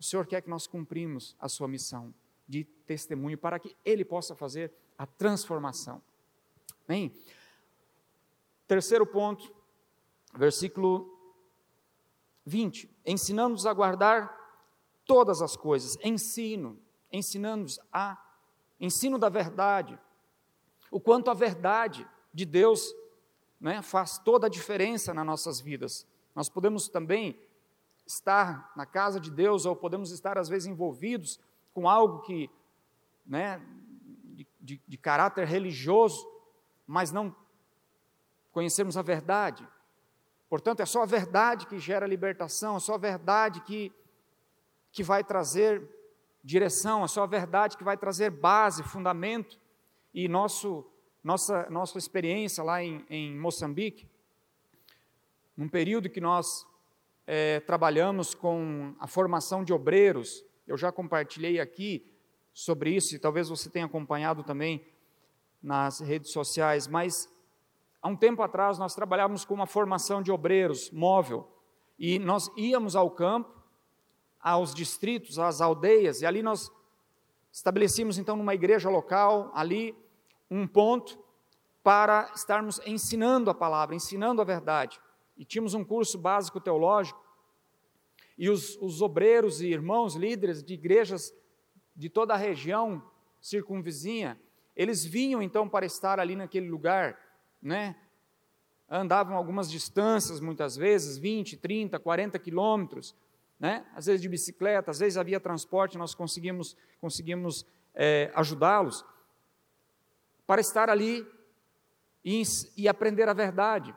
[0.00, 2.14] O Senhor quer que nós cumprimos a sua missão
[2.48, 6.00] de testemunho para que Ele possa fazer a transformação.
[6.88, 7.12] Bem,
[8.66, 9.54] terceiro ponto,
[10.34, 11.15] versículo
[12.46, 14.34] 20: ensinando-nos a guardar
[15.04, 16.80] todas as coisas, ensino,
[17.12, 18.22] ensinando-nos a
[18.78, 19.98] ensino da verdade,
[20.90, 22.94] o quanto a verdade de Deus
[23.60, 26.06] né, faz toda a diferença nas nossas vidas.
[26.34, 27.38] Nós podemos também
[28.06, 31.40] estar na casa de Deus ou podemos estar às vezes envolvidos
[31.72, 32.50] com algo que,
[33.26, 33.60] né,
[34.24, 36.26] de, de, de caráter religioso,
[36.86, 37.34] mas não
[38.52, 39.66] conhecemos a verdade.
[40.48, 43.92] Portanto, é só a verdade que gera libertação, é só a verdade que,
[44.92, 45.82] que vai trazer
[46.42, 49.58] direção, é só a verdade que vai trazer base, fundamento.
[50.14, 50.88] E nosso,
[51.22, 54.08] nossa, nossa experiência lá em, em Moçambique,
[55.56, 56.66] num período que nós
[57.26, 62.12] é, trabalhamos com a formação de obreiros, eu já compartilhei aqui
[62.54, 64.86] sobre isso, e talvez você tenha acompanhado também
[65.62, 67.28] nas redes sociais, mas
[68.06, 71.50] há um tempo atrás nós trabalhávamos com uma formação de obreiros móvel,
[71.98, 73.52] e nós íamos ao campo,
[74.40, 76.70] aos distritos, às aldeias, e ali nós
[77.50, 79.92] estabelecíamos então numa igreja local, ali,
[80.48, 81.18] um ponto
[81.82, 85.00] para estarmos ensinando a palavra, ensinando a verdade.
[85.36, 87.20] E tínhamos um curso básico teológico,
[88.38, 91.34] e os, os obreiros e irmãos líderes de igrejas
[91.96, 93.02] de toda a região
[93.40, 94.40] circunvizinha,
[94.76, 97.25] eles vinham então para estar ali naquele lugar,
[97.66, 97.96] né?
[98.88, 103.14] Andavam algumas distâncias, muitas vezes, 20, 30, 40 quilômetros,
[103.58, 103.84] né?
[103.94, 109.04] Às vezes de bicicleta, às vezes havia transporte, nós conseguimos, conseguimos é, ajudá-los
[110.46, 111.26] para estar ali
[112.24, 112.42] e,
[112.76, 113.94] e aprender a verdade.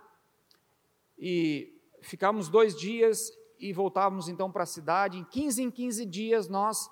[1.18, 5.20] E ficamos dois dias e voltávamos então para a cidade.
[5.20, 6.90] Em 15 em 15 dias nós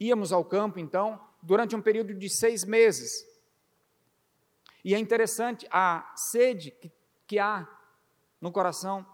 [0.00, 3.33] íamos ao campo, então, durante um período de seis meses.
[4.84, 6.92] E é interessante a sede que,
[7.26, 7.66] que há
[8.40, 9.06] no coração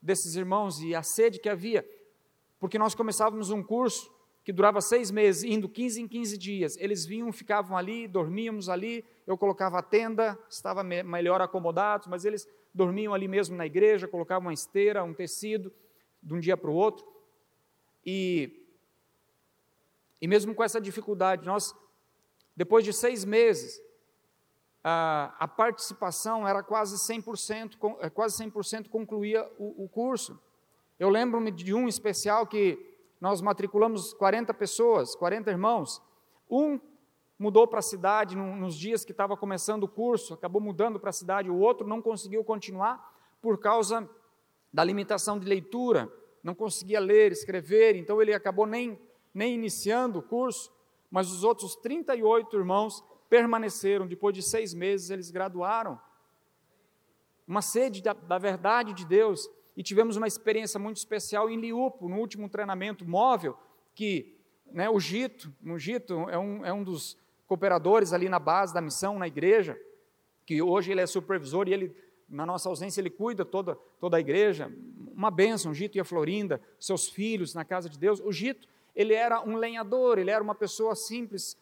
[0.00, 1.84] desses irmãos e a sede que havia,
[2.60, 6.76] porque nós começávamos um curso que durava seis meses, indo 15 em 15 dias.
[6.76, 12.24] Eles vinham, ficavam ali, dormíamos ali, eu colocava a tenda, estava me melhor acomodados, mas
[12.24, 15.72] eles dormiam ali mesmo na igreja, colocavam uma esteira, um tecido,
[16.22, 17.04] de um dia para o outro.
[18.04, 18.64] E,
[20.20, 21.74] e mesmo com essa dificuldade, nós,
[22.54, 23.80] depois de seis meses,
[24.88, 30.40] a, participação era quase 100%, é, quase 100% concluía o, o curso.
[30.96, 32.78] Eu lembro-me de um especial que
[33.20, 36.00] nós matriculamos 40 pessoas, 40 irmãos.
[36.48, 36.78] Um
[37.36, 41.12] mudou para a cidade nos dias que estava começando o curso, acabou mudando para a
[41.12, 44.08] cidade, o outro não conseguiu continuar por causa
[44.72, 46.10] da limitação de leitura,
[46.44, 48.96] não conseguia ler, escrever, então ele acabou nem,
[49.34, 50.72] nem iniciando o curso,
[51.10, 56.00] mas os outros 38 irmãos permaneceram, depois de seis meses eles graduaram.
[57.46, 62.08] Uma sede da, da verdade de Deus, e tivemos uma experiência muito especial em Liupo,
[62.08, 63.56] no último treinamento móvel,
[63.94, 64.34] que
[64.72, 68.80] né, o Gito, o Gito é um, é um dos cooperadores ali na base da
[68.80, 69.78] missão, na igreja,
[70.44, 71.96] que hoje ele é supervisor e ele,
[72.28, 74.72] na nossa ausência, ele cuida toda, toda a igreja.
[75.14, 78.20] Uma bênção, o Gito e a Florinda, seus filhos na casa de Deus.
[78.20, 81.56] O Gito, ele era um lenhador, ele era uma pessoa simples,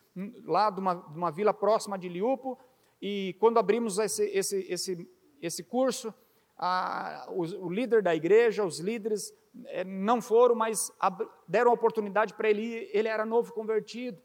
[0.44, 2.58] lá de uma, de uma vila próxima de Liupo,
[3.00, 5.10] e quando abrimos esse, esse, esse,
[5.42, 6.14] esse curso,
[6.56, 9.32] a, o, o, líder da igreja, os líderes
[9.66, 14.20] é, não foram, mas ab, deram oportunidade para ele, ele era novo convertido.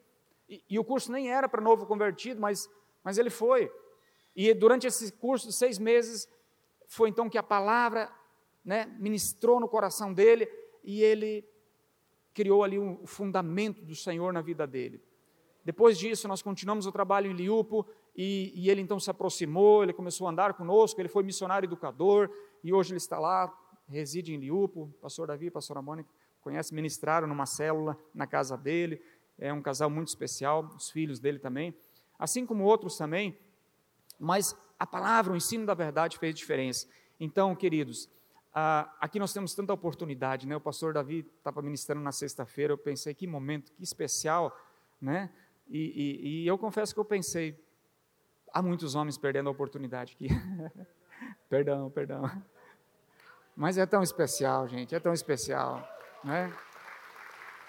[0.47, 2.69] E, e o curso nem era para novo convertido, mas,
[3.03, 3.71] mas ele foi.
[4.35, 6.29] E durante esse curso de seis meses,
[6.87, 8.09] foi então que a palavra
[8.63, 10.49] né, ministrou no coração dele
[10.83, 11.45] e ele
[12.33, 15.01] criou ali o um fundamento do Senhor na vida dele.
[15.63, 19.93] Depois disso, nós continuamos o trabalho em Liupo e, e, ele então se aproximou, ele
[19.93, 22.29] começou a andar conosco, ele foi missionário educador
[22.63, 23.53] e hoje ele está lá,
[23.87, 24.93] reside em Liupo.
[25.01, 26.09] Pastor Davi, pastora Mônica,
[26.41, 29.01] conhece, ministraram numa célula na casa dele.
[29.37, 31.73] É um casal muito especial, os filhos dele também,
[32.17, 33.37] assim como outros também.
[34.19, 36.87] Mas a palavra, o ensino da verdade fez diferença.
[37.19, 38.09] Então, queridos,
[38.53, 40.55] ah, aqui nós temos tanta oportunidade, né?
[40.55, 44.57] O pastor Davi estava ministrando na sexta-feira, eu pensei, que momento, que especial,
[45.01, 45.29] né?
[45.69, 47.57] E, e, e, eu confesso que eu pensei,
[48.51, 50.27] há muitos homens perdendo a oportunidade aqui.
[51.47, 52.29] perdão, perdão.
[53.55, 55.87] Mas é tão especial, gente, é tão especial,
[56.23, 56.51] né?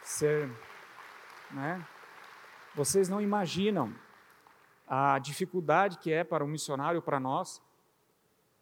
[0.03, 0.51] Ser,
[1.51, 1.87] né?
[2.75, 3.95] Vocês não imaginam
[4.87, 7.61] a dificuldade que é para um missionário, para nós,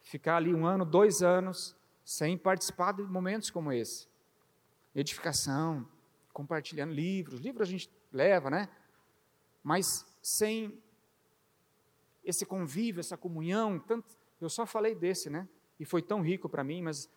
[0.02, 4.08] ficar ali um ano, dois anos, sem participar de momentos como esse.
[4.94, 5.86] Edificação,
[6.32, 8.68] compartilhando livros, livros a gente leva, né?
[9.62, 10.80] Mas sem
[12.24, 15.48] esse convívio, essa comunhão, tanto, eu só falei desse, né?
[15.80, 17.08] E foi tão rico para mim, mas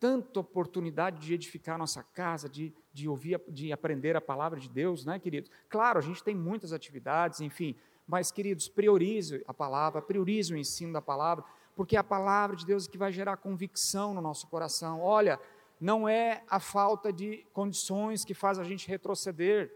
[0.00, 4.68] tanta oportunidade de edificar a nossa casa, de, de ouvir, de aprender a palavra de
[4.68, 5.50] Deus, né, queridos?
[5.68, 10.92] Claro, a gente tem muitas atividades, enfim, mas, queridos, priorize a palavra, priorize o ensino
[10.92, 11.44] da palavra,
[11.76, 15.00] porque é a palavra de Deus que vai gerar convicção no nosso coração.
[15.00, 15.38] Olha,
[15.80, 19.72] não é a falta de condições que faz a gente retroceder,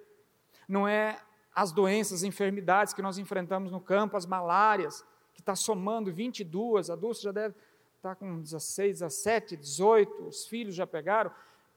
[0.68, 1.20] não é
[1.56, 6.94] as doenças, enfermidades que nós enfrentamos no campo, as malárias, que está somando 22, a
[6.94, 7.54] Dulce já deve
[7.96, 11.30] estar tá com 16, 17, 18, os filhos já pegaram.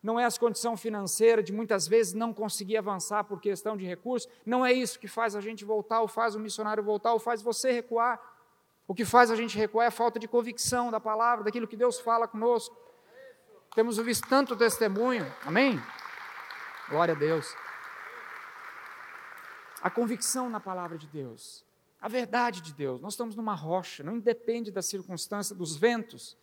[0.03, 4.29] Não é a condição financeira de muitas vezes não conseguir avançar por questão de recursos,
[4.45, 7.41] não é isso que faz a gente voltar, ou faz o missionário voltar, ou faz
[7.41, 8.19] você recuar.
[8.85, 11.77] O que faz a gente recuar é a falta de convicção da palavra, daquilo que
[11.77, 12.75] Deus fala conosco.
[13.73, 15.81] Temos visto tanto testemunho, amém?
[16.89, 17.55] Glória a Deus.
[19.81, 21.65] A convicção na palavra de Deus,
[22.01, 23.01] a verdade de Deus.
[23.01, 26.37] Nós estamos numa rocha, não independe da circunstância, dos ventos.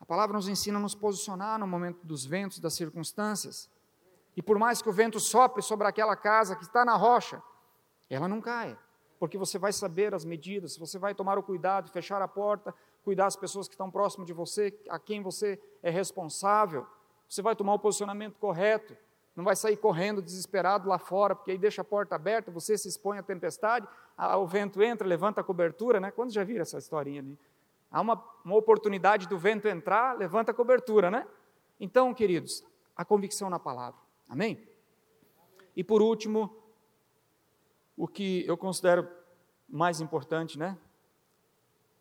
[0.00, 3.70] A palavra nos ensina a nos posicionar no momento dos ventos, das circunstâncias.
[4.36, 7.42] E por mais que o vento sopre sobre aquela casa que está na rocha,
[8.08, 8.76] ela não cai
[9.24, 13.24] porque você vai saber as medidas, você vai tomar o cuidado, fechar a porta, cuidar
[13.24, 16.86] das pessoas que estão próximas de você, a quem você é responsável,
[17.26, 18.94] você vai tomar o posicionamento correto,
[19.34, 22.88] não vai sair correndo desesperado lá fora, porque aí deixa a porta aberta, você se
[22.88, 23.86] expõe à tempestade,
[24.38, 26.10] o vento entra, levanta a cobertura, né?
[26.10, 27.38] Quando já viram essa historinha ali?
[27.90, 31.26] Há uma, uma oportunidade do vento entrar, levanta a cobertura, né?
[31.80, 32.64] Então, queridos,
[32.96, 34.68] a convicção na palavra, amém?
[35.76, 36.56] E por último,
[37.96, 39.08] o que eu considero
[39.68, 40.78] mais importante, né?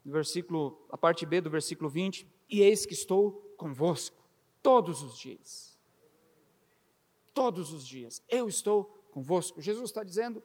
[0.06, 4.17] versículo, a parte B do versículo 20, e eis que estou convosco
[4.62, 5.73] todos os dias.
[7.34, 9.62] Todos os dias, eu estou convosco.
[9.62, 10.43] Jesus está dizendo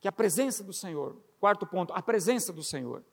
[0.00, 3.04] que a presença do Senhor, quarto ponto, a presença do Senhor,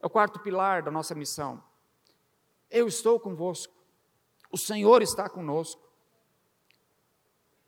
[0.00, 1.62] é o quarto pilar da nossa missão.
[2.70, 3.74] Eu estou convosco,
[4.50, 5.86] o Senhor está conosco.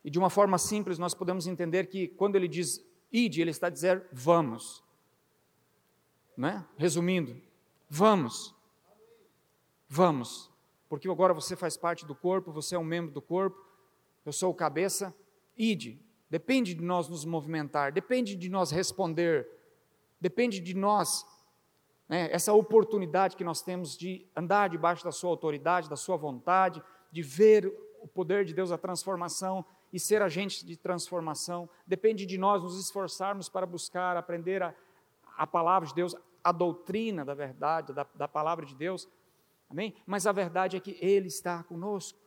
[0.02, 3.68] E de uma forma simples, nós podemos entender que quando ele diz ide, ele está
[3.68, 4.82] dizer vamos.
[6.36, 6.64] Né?
[6.76, 7.40] Resumindo,
[7.88, 8.54] vamos.
[9.88, 10.49] Vamos.
[10.90, 13.64] Porque agora você faz parte do corpo, você é um membro do corpo,
[14.26, 15.14] eu sou o cabeça,
[15.56, 16.04] ide.
[16.28, 19.48] Depende de nós nos movimentar, depende de nós responder,
[20.20, 21.24] depende de nós,
[22.08, 26.82] né, essa oportunidade que nós temos de andar debaixo da Sua autoridade, da Sua vontade,
[27.12, 31.70] de ver o poder de Deus, a transformação e ser agentes de transformação.
[31.86, 34.74] Depende de nós nos esforçarmos para buscar, aprender a,
[35.36, 39.08] a palavra de Deus, a doutrina da verdade, da, da palavra de Deus.
[39.70, 39.94] Amém?
[40.04, 42.18] Mas a verdade é que Ele está conosco.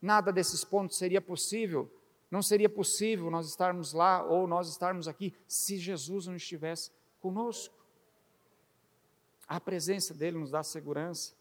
[0.00, 1.92] Nada desses pontos seria possível.
[2.30, 7.74] Não seria possível nós estarmos lá ou nós estarmos aqui se Jesus não estivesse conosco.
[9.46, 11.34] A presença dele nos dá segurança,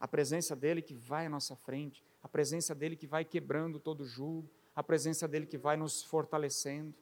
[0.00, 4.04] a presença dele que vai à nossa frente, a presença dele que vai quebrando todo
[4.04, 6.92] julgo, a presença dele que vai nos fortalecendo.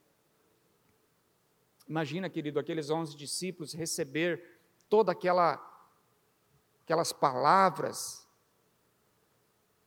[1.88, 5.73] Imagina, querido, aqueles onze discípulos receber toda aquela
[6.84, 8.28] aquelas palavras.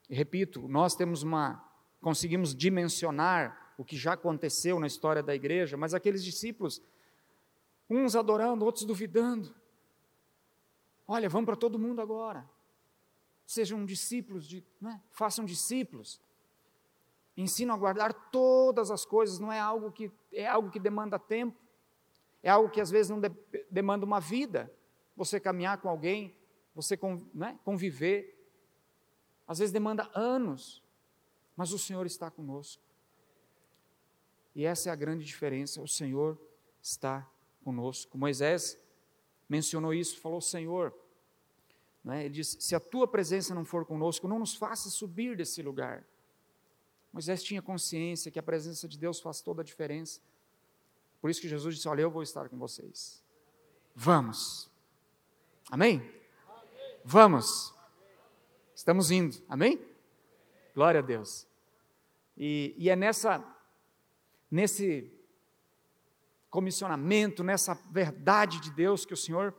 [0.10, 1.64] E repito, nós temos uma
[2.02, 6.82] conseguimos dimensionar o que já aconteceu na história da igreja, mas aqueles discípulos
[7.90, 9.54] uns adorando, outros duvidando.
[11.08, 12.48] Olha, vamos para todo mundo agora.
[13.46, 15.02] Sejam discípulos de, né?
[15.12, 16.22] façam discípulos.
[17.36, 21.58] Ensino a guardar todas as coisas, não é algo que é algo que demanda tempo.
[22.44, 23.32] É algo que às vezes não de,
[23.70, 24.72] demanda uma vida.
[25.16, 26.37] Você caminhar com alguém,
[26.78, 26.98] você
[27.34, 28.38] né, conviver,
[29.48, 30.84] às vezes demanda anos,
[31.56, 32.84] mas o Senhor está conosco.
[34.56, 35.82] E essa é a grande diferença.
[35.82, 36.40] O Senhor
[36.80, 37.28] está
[37.64, 38.16] conosco.
[38.16, 38.80] Moisés
[39.50, 40.94] mencionou isso, falou: Senhor,
[42.04, 42.26] né?
[42.26, 46.06] ele disse: se a tua presença não for conosco, não nos faça subir desse lugar.
[47.12, 50.22] Moisés tinha consciência que a presença de Deus faz toda a diferença.
[51.20, 53.24] Por isso que Jesus disse: Olha, eu vou estar com vocês.
[53.96, 54.70] Vamos.
[55.72, 56.17] Amém?
[57.10, 57.74] Vamos.
[58.76, 59.38] Estamos indo.
[59.48, 59.80] Amém?
[60.76, 61.48] Glória a Deus.
[62.36, 63.42] E, e é nessa,
[64.52, 65.10] nesse
[66.50, 69.56] comissionamento, nessa verdade de Deus que o Senhor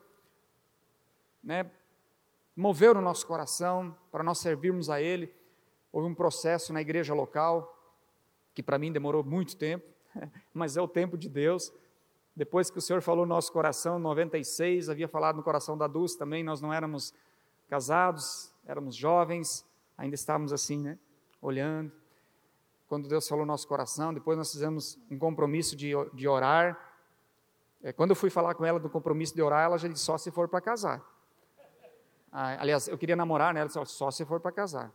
[1.42, 1.70] né,
[2.54, 5.34] moveu no nosso coração para nós servirmos a Ele.
[5.90, 7.74] Houve um processo na igreja local,
[8.54, 9.88] que para mim demorou muito tempo,
[10.52, 11.72] mas é o tempo de Deus.
[12.36, 15.86] Depois que o Senhor falou no nosso coração, em 96, havia falado no coração da
[15.86, 17.14] Dulce também, nós não éramos
[17.68, 19.64] casados, éramos jovens,
[19.96, 20.98] ainda estávamos assim, né?
[21.40, 21.92] Olhando.
[22.88, 26.78] Quando Deus falou no nosso coração, depois nós fizemos um compromisso de, de orar.
[27.82, 30.16] É, quando eu fui falar com ela do compromisso de orar, ela já disse só
[30.16, 31.04] se for para casar.
[32.32, 33.60] Ah, aliás, eu queria namorar, né?
[33.60, 34.92] Ela disse só se for para casar.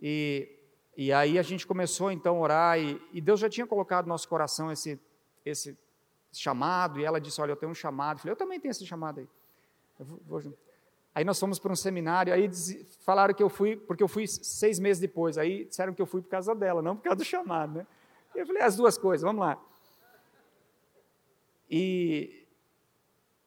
[0.00, 0.48] E,
[0.96, 4.10] e aí a gente começou então a orar, e, e Deus já tinha colocado no
[4.10, 5.00] nosso coração esse,
[5.44, 5.78] esse
[6.32, 8.16] chamado, e ela disse: Olha, eu tenho um chamado.
[8.16, 9.28] Eu falei: Eu também tenho esse chamado aí.
[9.98, 10.65] Vou, vou
[11.16, 12.50] aí nós fomos para um seminário, aí
[13.00, 16.20] falaram que eu fui, porque eu fui seis meses depois, aí disseram que eu fui
[16.20, 17.86] por causa dela, não por causa do chamado, né?
[18.34, 19.58] Eu falei: As duas coisas, vamos lá.
[21.70, 22.46] E,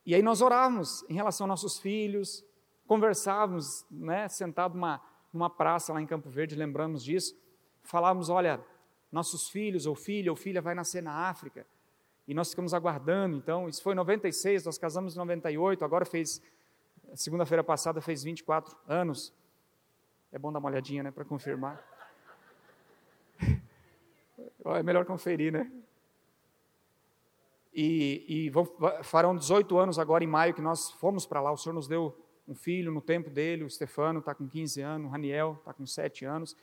[0.03, 2.43] e aí nós orávamos em relação aos nossos filhos,
[2.87, 4.99] conversávamos, né, sentado numa,
[5.31, 7.39] numa praça lá em Campo Verde, lembramos disso,
[7.83, 8.59] falávamos, olha,
[9.11, 11.67] nossos filhos, ou filha ou filha vai nascer na África,
[12.27, 16.41] e nós ficamos aguardando, então, isso foi em 96, nós casamos em 98, agora fez,
[17.15, 19.33] segunda-feira passada fez 24 anos,
[20.31, 21.83] é bom dar uma olhadinha, né, para confirmar.
[24.65, 25.71] é melhor conferir, né?
[27.73, 28.67] E, e vão,
[29.03, 32.17] farão 18 anos agora em maio que nós fomos para lá, o Senhor nos deu
[32.47, 35.85] um filho no tempo dele, o Stefano está com 15 anos, o Raniel está com
[35.85, 36.55] 7 anos,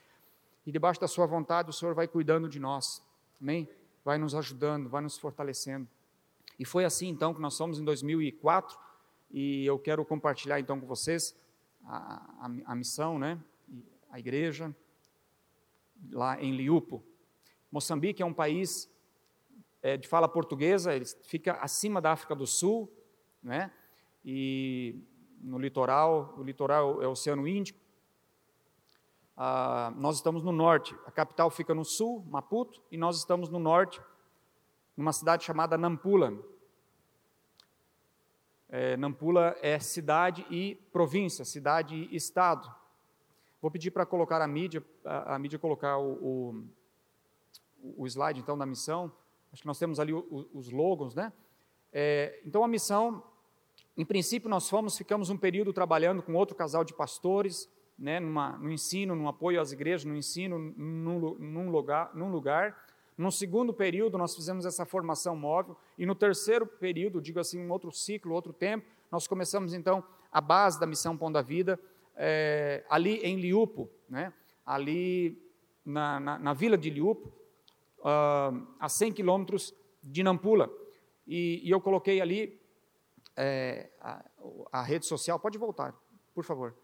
[0.67, 3.03] e debaixo da sua vontade o Senhor vai cuidando de nós,
[3.41, 3.69] amém?
[4.07, 5.89] vai nos ajudando, vai nos fortalecendo.
[6.57, 8.79] E foi assim então que nós somos em 2004,
[9.31, 11.37] e eu quero compartilhar então com vocês
[11.85, 13.41] a, a, a missão, né?
[14.11, 14.75] A igreja
[16.11, 17.03] lá em Liupo.
[17.71, 18.91] Moçambique é um país
[19.83, 22.91] é, de fala portuguesa, ele fica acima da África do Sul,
[23.43, 23.73] né?
[24.25, 24.99] E
[25.41, 27.79] no litoral, o litoral é o Oceano Índico,
[29.37, 33.59] ah, nós estamos no norte, a capital fica no sul, Maputo, e nós estamos no
[33.59, 34.01] norte,
[34.97, 36.33] numa cidade chamada Nampula.
[38.69, 42.69] É, Nampula é cidade e província, cidade e estado.
[43.61, 46.13] Vou pedir para colocar a mídia, a, a mídia colocar o,
[47.83, 49.11] o, o, slide então da missão.
[49.53, 51.33] Acho que nós temos ali o, os logos, né?
[51.93, 53.23] É, então a missão,
[53.97, 58.59] em princípio nós fomos, ficamos um período trabalhando com outro casal de pastores, né, numa,
[58.59, 62.86] no ensino, no apoio às igrejas, no ensino, num, num, lugar, num lugar.
[63.17, 65.77] No segundo período, nós fizemos essa formação móvel.
[65.97, 70.41] E no terceiro período, digo assim, um outro ciclo, outro tempo, nós começamos então a
[70.41, 71.81] base da missão Pão da Vida,
[72.15, 74.33] é, ali em Liupo, né,
[74.65, 75.41] ali
[75.85, 77.33] na, na, na vila de Liupo,
[78.01, 80.71] uh, a 100 quilômetros de Nampula.
[81.27, 82.61] E, e, eu coloquei ali
[83.37, 84.25] é, a,
[84.73, 85.95] a rede social, pode voltar,
[86.35, 86.75] por favor.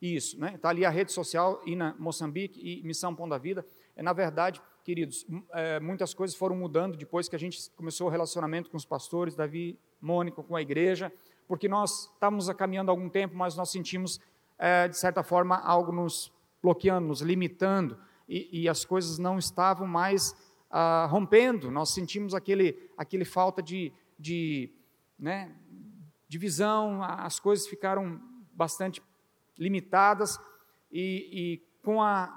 [0.00, 0.54] Isso, né?
[0.54, 3.66] Está ali a rede social INA Moçambique e Missão Pão da Vida.
[3.94, 8.10] É, na verdade, queridos, é, muitas coisas foram mudando depois que a gente começou o
[8.10, 11.12] relacionamento com os pastores, Davi, Mônica, com a igreja,
[11.46, 14.20] porque nós estávamos caminhando algum tempo, mas nós sentimos,
[14.58, 19.86] é, de certa forma, algo nos bloqueando, nos limitando, e, e as coisas não estavam
[19.86, 20.36] mais
[20.70, 21.70] ah, rompendo.
[21.70, 24.70] Nós sentimos aquele, aquele falta de, de,
[25.18, 25.52] né,
[26.28, 28.20] de visão, as coisas ficaram
[28.52, 29.02] bastante
[29.58, 30.38] limitadas,
[30.92, 32.28] e, e com, a,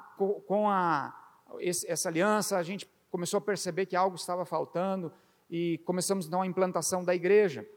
[0.47, 1.13] com a,
[1.59, 5.11] esse, essa aliança a gente começou a perceber que algo estava faltando
[5.49, 7.67] e começamos então a implantação da igreja,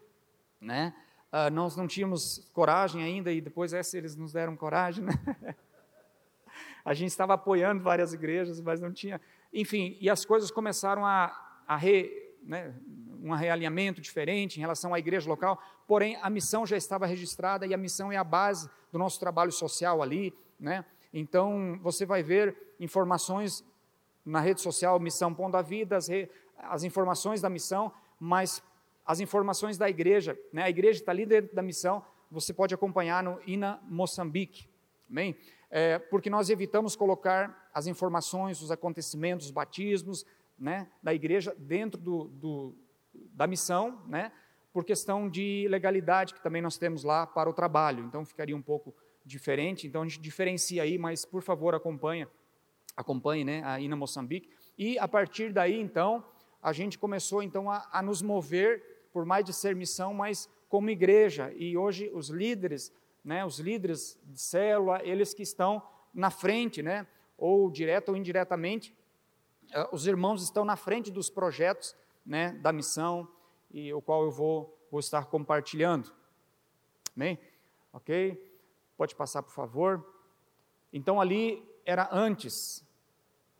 [0.60, 0.94] né?
[1.32, 5.12] Uh, nós não tínhamos coragem ainda e depois essa eles nos deram coragem, né?
[6.84, 9.20] a gente estava apoiando várias igrejas, mas não tinha,
[9.52, 12.10] enfim, e as coisas começaram a, a re,
[12.42, 12.74] né,
[13.22, 17.74] um realinhamento diferente em relação à igreja local, porém a missão já estava registrada e
[17.74, 20.84] a missão é a base do nosso trabalho social ali, né?
[21.18, 23.64] Então você vai ver informações
[24.22, 27.90] na rede social Missão Pão da Vida, as, re, as informações da missão,
[28.20, 28.62] mas
[29.06, 30.64] as informações da igreja, né?
[30.64, 34.68] A igreja está ali dentro da missão, você pode acompanhar no INA Moçambique,
[35.10, 35.34] amém?
[35.70, 40.26] É, porque nós evitamos colocar as informações, os acontecimentos, os batismos,
[40.58, 42.74] né, da igreja dentro do, do,
[43.32, 44.32] da missão, né,
[44.70, 48.04] por questão de legalidade que também nós temos lá para o trabalho.
[48.04, 48.94] Então ficaria um pouco
[49.26, 49.86] diferente.
[49.86, 52.28] Então a gente diferencia aí, mas por favor acompanha,
[52.96, 54.48] acompanhe, né, aí na Moçambique.
[54.78, 56.24] E a partir daí, então,
[56.62, 60.90] a gente começou então a, a nos mover por mais de ser missão, mas como
[60.90, 61.52] igreja.
[61.56, 62.92] E hoje os líderes,
[63.24, 65.82] né, os líderes de célula, eles que estão
[66.14, 67.06] na frente, né,
[67.36, 68.94] ou direto ou indiretamente,
[69.72, 73.28] eh, os irmãos estão na frente dos projetos, né, da missão
[73.70, 76.12] e o qual eu vou, vou estar compartilhando.
[77.14, 77.38] Amém?
[77.92, 78.55] Ok?
[78.96, 80.04] Pode passar, por favor.
[80.92, 82.84] Então ali era antes,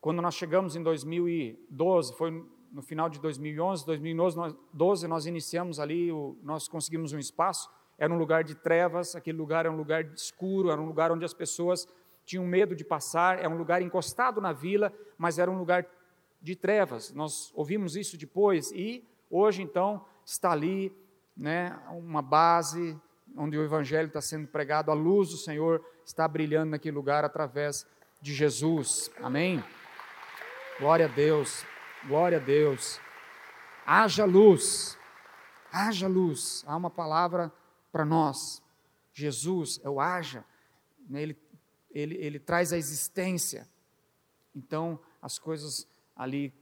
[0.01, 6.11] quando nós chegamos em 2012, foi no final de 2011, 2012 nós iniciamos ali,
[6.43, 10.71] nós conseguimos um espaço, era um lugar de trevas, aquele lugar era um lugar escuro,
[10.71, 11.89] era um lugar onde as pessoas
[12.25, 15.87] tinham medo de passar, era um lugar encostado na vila, mas era um lugar
[16.43, 17.13] de trevas.
[17.13, 20.93] Nós ouvimos isso depois e hoje então está ali,
[21.37, 23.01] né, uma base
[23.37, 27.87] onde o evangelho está sendo pregado, a luz do Senhor está brilhando naquele lugar através
[28.21, 29.11] de Jesus.
[29.23, 29.63] Amém.
[30.79, 31.65] Glória a Deus.
[32.07, 33.01] Glória a Deus.
[33.85, 34.99] Haja luz.
[35.73, 36.65] Haja luz.
[36.67, 37.53] Há uma palavra
[37.93, 38.63] para nós.
[39.13, 40.45] Jesus é o haja.
[41.09, 41.39] Né, ele,
[41.91, 43.69] ele, ele traz a existência.
[44.55, 46.55] Então, as coisas ali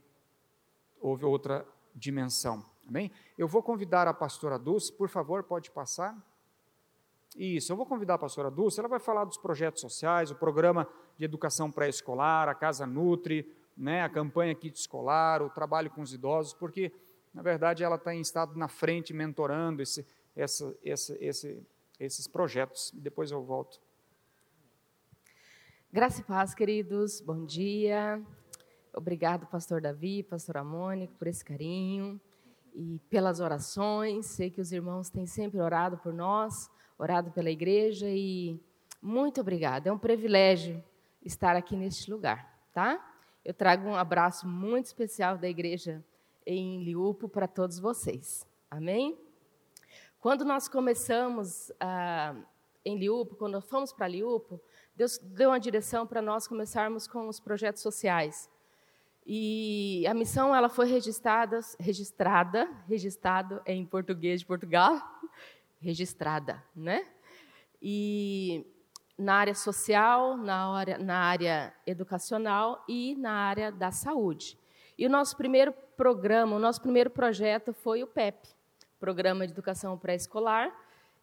[0.99, 2.65] houve outra dimensão.
[2.87, 3.11] Amém?
[3.37, 6.15] Eu vou convidar a pastora Dulce, por favor, pode passar.
[7.35, 10.87] Isso, eu vou convidar a pastora Dulce, ela vai falar dos projetos sociais, o programa
[11.17, 16.13] de educação pré-escolar, a Casa Nutri, né, a campanha kit escolar, o trabalho com os
[16.13, 16.93] idosos, porque,
[17.33, 21.67] na verdade, ela está em estado na frente, mentorando esse, essa, esse, esse,
[21.99, 22.91] esses projetos.
[22.93, 23.81] Depois eu volto.
[25.91, 27.19] Graça e paz, queridos.
[27.19, 28.21] Bom dia.
[28.93, 32.19] Obrigado, pastor Davi, pastora Mônica, por esse carinho
[32.73, 34.25] e pelas orações.
[34.25, 38.59] Sei que os irmãos têm sempre orado por nós, orado pela igreja e
[39.01, 39.89] muito obrigada.
[39.89, 40.83] É um privilégio
[41.23, 43.03] estar aqui neste lugar, tá?
[43.43, 46.03] Eu trago um abraço muito especial da igreja
[46.45, 48.47] em Liupo para todos vocês.
[48.69, 49.17] Amém?
[50.19, 52.35] Quando nós começamos ah,
[52.83, 54.59] em Liupo, quando fomos para Liupo,
[54.95, 58.49] Deus deu uma direção para nós começarmos com os projetos sociais.
[59.25, 65.01] E a missão ela foi registrada, registrada, registrado em português de Portugal,
[65.79, 67.05] registrada, né?
[67.81, 68.65] E
[69.17, 74.57] na área social, na área, na área educacional e na área da saúde.
[74.97, 78.49] E o nosso primeiro programa, o nosso primeiro projeto foi o PEP,
[78.99, 80.73] Programa de Educação Pré-Escolar,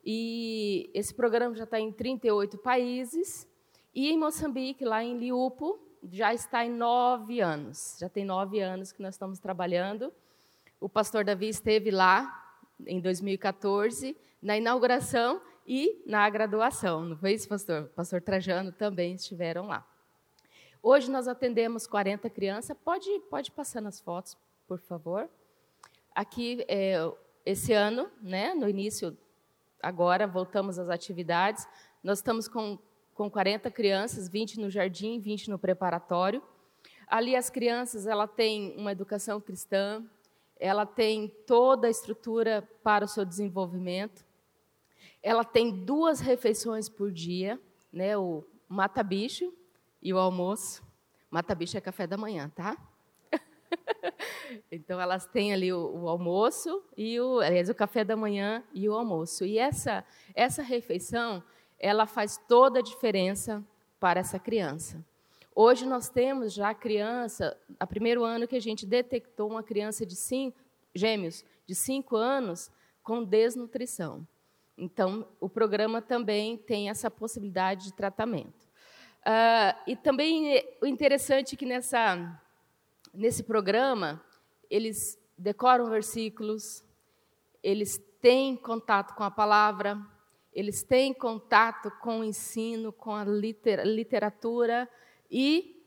[0.04, 3.46] e esse programa já está em 38 países,
[3.94, 5.78] e em Moçambique, lá em Liupo,
[6.10, 7.96] já está em nove anos.
[8.00, 10.12] Já tem nove anos que nós estamos trabalhando.
[10.80, 17.48] O pastor Davi esteve lá em 2014, na inauguração, e na graduação, não foi isso,
[17.48, 17.82] pastor?
[17.82, 19.86] O pastor Trajano também estiveram lá.
[20.82, 22.76] Hoje nós atendemos 40 crianças.
[22.84, 24.36] Pode, pode passar nas fotos,
[24.66, 25.28] por favor.
[26.14, 26.96] Aqui, é,
[27.46, 29.16] esse ano, né, no início,
[29.80, 31.66] agora, voltamos às atividades.
[32.02, 32.76] Nós estamos com,
[33.14, 36.42] com 40 crianças, 20 no jardim, 20 no preparatório.
[37.06, 40.04] Ali as crianças, ela tem uma educação cristã,
[40.58, 44.24] ela tem toda a estrutura para o seu desenvolvimento.
[45.22, 47.60] Ela tem duas refeições por dia,
[47.92, 48.16] né?
[48.16, 49.52] O mata-bicho
[50.02, 50.82] e o almoço.
[51.30, 52.76] Mata-bicho é café da manhã, tá?
[54.70, 58.88] então elas têm ali o, o, almoço e o, aliás, o café da manhã e
[58.88, 59.44] o almoço.
[59.44, 60.04] E essa
[60.34, 61.42] essa refeição,
[61.78, 63.64] ela faz toda a diferença
[64.00, 65.04] para essa criança.
[65.54, 70.16] Hoje nós temos já criança, a primeiro ano que a gente detectou uma criança de
[70.16, 70.58] cinco,
[70.94, 72.70] gêmeos de 5 anos
[73.02, 74.26] com desnutrição.
[74.82, 78.66] Então, o programa também tem essa possibilidade de tratamento.
[79.20, 82.42] Uh, e também o interessante é que nessa,
[83.14, 84.20] nesse programa,
[84.68, 86.84] eles decoram versículos,
[87.62, 90.04] eles têm contato com a palavra,
[90.52, 94.88] eles têm contato com o ensino, com a literatura
[95.30, 95.80] e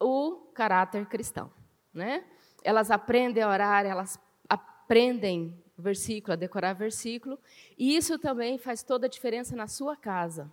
[0.00, 1.52] o caráter cristão.
[1.92, 2.24] Né?
[2.64, 4.18] Elas aprendem a orar, elas
[4.48, 7.38] aprendem versículo, a decorar versículo,
[7.78, 10.50] e isso também faz toda a diferença na sua casa.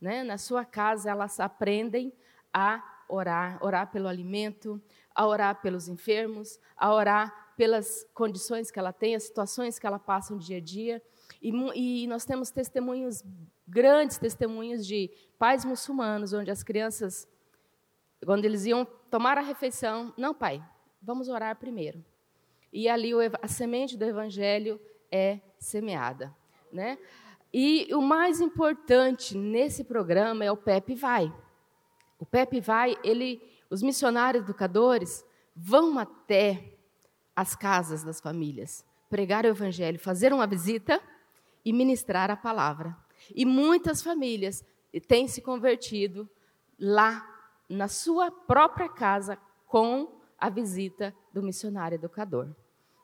[0.00, 0.22] Né?
[0.22, 2.12] Na sua casa, elas aprendem
[2.52, 4.80] a orar, orar pelo alimento,
[5.14, 9.98] a orar pelos enfermos, a orar pelas condições que ela tem, as situações que ela
[9.98, 11.02] passa no dia a dia.
[11.42, 11.50] E,
[12.02, 13.24] e nós temos testemunhos,
[13.66, 17.28] grandes testemunhos de pais muçulmanos, onde as crianças,
[18.24, 20.62] quando eles iam tomar a refeição, não, pai,
[21.02, 22.04] vamos orar primeiro.
[22.72, 26.34] E ali a semente do evangelho é semeada,
[26.72, 26.98] né?
[27.52, 31.32] E o mais importante nesse programa é o PEP Vai.
[32.18, 33.40] O PEP Vai, ele,
[33.70, 35.24] os missionários educadores
[35.56, 36.74] vão até
[37.34, 41.00] as casas das famílias, pregar o evangelho, fazer uma visita
[41.64, 42.96] e ministrar a palavra.
[43.34, 44.64] E muitas famílias
[45.06, 46.28] têm se convertido
[46.78, 47.26] lá
[47.68, 52.48] na sua própria casa com a visita do missionário educador.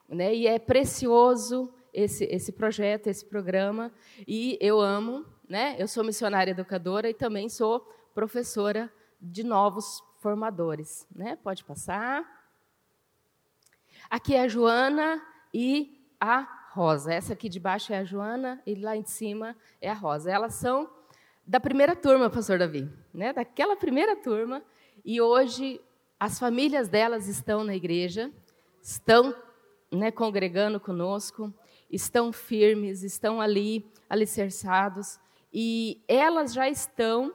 [0.09, 0.35] Né?
[0.35, 3.93] E é precioso esse, esse projeto, esse programa,
[4.26, 5.24] e eu amo.
[5.49, 5.76] Né?
[5.78, 7.80] Eu sou missionária educadora e também sou
[8.12, 11.07] professora de novos formadores.
[11.14, 11.37] Né?
[11.37, 12.24] Pode passar.
[14.11, 15.22] Aqui é a Joana
[15.53, 17.14] e a Rosa.
[17.14, 20.30] Essa aqui de baixo é a Joana e lá em cima é a Rosa.
[20.30, 20.91] Elas são
[21.47, 23.32] da primeira turma, pastor Davi, né?
[23.32, 24.62] daquela primeira turma.
[25.05, 25.80] E hoje
[26.25, 28.33] as famílias delas estão na igreja,
[28.81, 29.37] estão
[29.93, 31.53] né, congregando conosco,
[31.91, 35.20] estão firmes, estão ali alicerçados
[35.53, 37.31] e elas já estão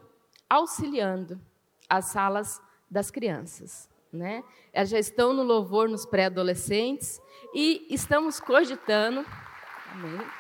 [0.50, 1.40] auxiliando
[1.88, 2.60] as salas
[2.90, 3.88] das crianças.
[4.12, 4.44] Né?
[4.74, 7.22] Elas já estão no louvor nos pré-adolescentes
[7.54, 9.24] e estamos cogitando.
[9.94, 10.39] Amém.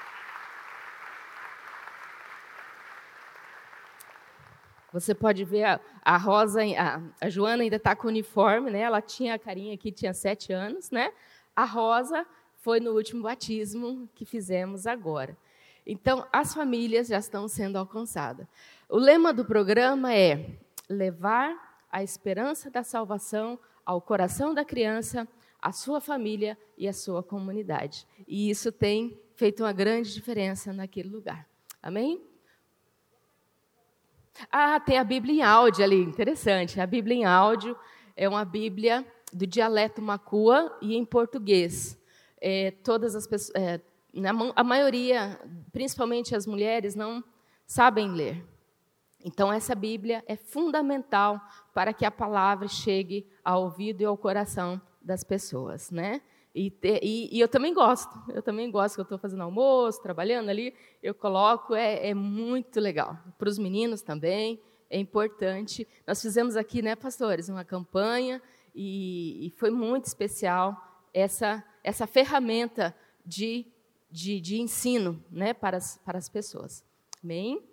[4.91, 8.79] Você pode ver a, a Rosa, a, a Joana ainda está com o uniforme, né?
[8.79, 11.11] Ela tinha a carinha aqui, tinha sete anos, né?
[11.55, 12.25] A Rosa
[12.55, 15.37] foi no último batismo que fizemos agora.
[15.85, 18.47] Então, as famílias já estão sendo alcançadas.
[18.87, 25.27] O lema do programa é levar a esperança da salvação ao coração da criança,
[25.61, 28.05] à sua família e à sua comunidade.
[28.27, 31.47] E isso tem feito uma grande diferença naquele lugar.
[31.81, 32.21] Amém?
[34.51, 36.79] Ah, tem a Bíblia em áudio ali, interessante.
[36.79, 37.75] A Bíblia em áudio
[38.15, 41.97] é uma Bíblia do dialeto macua e em português.
[42.41, 43.81] É, todas as pessoas, é,
[44.55, 45.39] a maioria,
[45.71, 47.23] principalmente as mulheres, não
[47.65, 48.43] sabem ler.
[49.23, 51.41] Então, essa Bíblia é fundamental
[51.73, 56.21] para que a palavra chegue ao ouvido e ao coração das pessoas, né?
[56.53, 60.49] E, e, e eu também gosto, eu também gosto que eu estou fazendo almoço, trabalhando
[60.49, 63.17] ali, eu coloco, é, é muito legal.
[63.37, 65.87] Para os meninos também, é importante.
[66.07, 68.41] Nós fizemos aqui, né, pastores, uma campanha
[68.73, 70.75] e, e foi muito especial
[71.13, 73.67] essa, essa ferramenta de,
[74.09, 76.83] de, de ensino né, para, as, para as pessoas.
[77.23, 77.63] Amém?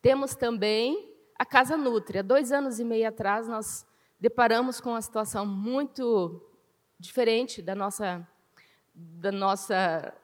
[0.00, 2.18] Temos também a Casa Nutri.
[2.18, 3.86] Há dois anos e meio atrás, nós
[4.18, 6.40] deparamos com uma situação muito
[6.98, 8.26] diferente da nossa,
[8.94, 10.14] da nossa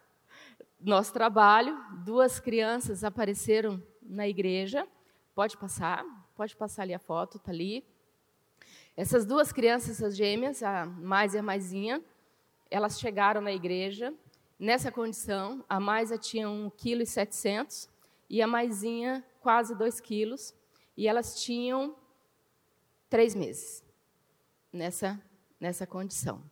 [0.81, 1.77] nosso trabalho.
[2.05, 4.87] Duas crianças apareceram na igreja.
[5.35, 6.05] Pode passar,
[6.35, 7.85] pode passar ali a foto, está ali.
[8.97, 12.03] Essas duas crianças, essas gêmeas, a mais e a maisinha,
[12.71, 14.13] elas chegaram na igreja
[14.59, 15.65] nessa condição.
[15.69, 17.93] A Maisa tinha 1,7 kg
[18.29, 20.55] e a maisinha quase 2 quilos.
[20.95, 21.97] E elas tinham
[23.09, 23.83] três meses
[24.71, 25.21] nessa,
[25.59, 26.43] nessa condição.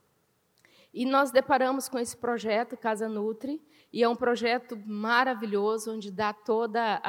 [0.93, 3.63] E nós deparamos com esse projeto Casa Nutri,
[3.93, 7.01] e é um projeto maravilhoso, onde dá toda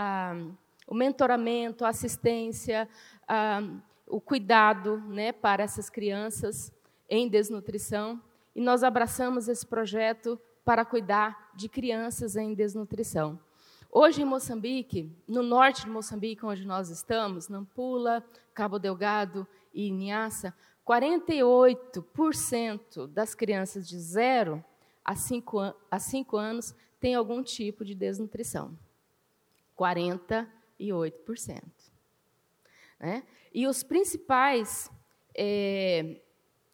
[0.87, 2.87] o mentoramento, a assistência,
[3.27, 3.61] a,
[4.07, 6.71] o cuidado né, para essas crianças
[7.09, 8.21] em desnutrição.
[8.55, 13.39] E nós abraçamos esse projeto para cuidar de crianças em desnutrição.
[13.93, 18.23] Hoje em Moçambique, no norte de Moçambique, onde nós estamos, Nampula,
[18.53, 20.53] Cabo Delgado e Inhaça,
[20.87, 24.63] 48% das crianças de 0
[25.03, 28.77] a 5, a 5 anos têm algum tipo de desnutrição.
[29.77, 30.47] 48%.
[32.99, 33.23] Né?
[33.53, 34.89] E os principais
[35.35, 36.21] é,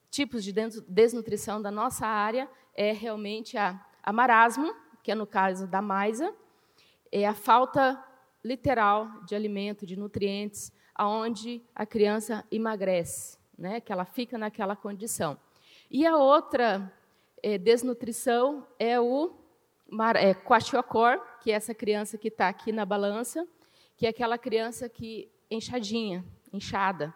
[0.10, 0.54] tipos de
[0.88, 6.34] desnutrição da nossa área é realmente a, a marasmo, que é no caso da maisa,
[7.12, 8.04] é a falta
[8.44, 13.82] literal de alimento, de nutrientes, aonde a criança emagrece, né?
[13.82, 15.38] que ela fica naquela condição.
[15.90, 16.92] E a outra
[17.42, 19.34] é, desnutrição é o
[20.16, 23.48] é, kwashiorkor, que é essa criança que está aqui na balança,
[23.96, 27.14] que é aquela criança que enxadinha, inchada.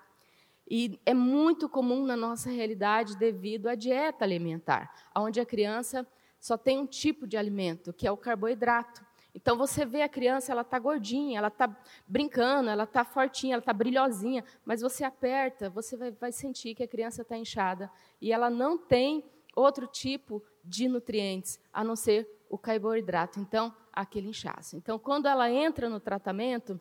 [0.70, 6.08] E é muito comum na nossa realidade devido à dieta alimentar, onde a criança
[6.39, 9.06] só tem um tipo de alimento, que é o carboidrato.
[9.34, 11.73] Então você vê a criança, ela está gordinha, ela está
[12.07, 16.84] brincando, ela está fortinha, ela está brilhosinha, mas você aperta, você vai, vai sentir que
[16.84, 17.89] a criança está inchada
[18.21, 19.23] e ela não tem
[19.55, 23.39] outro tipo de nutrientes a não ser o carboidrato.
[23.39, 24.75] Então aquele inchaço.
[24.75, 26.79] Então quando ela entra no tratamento,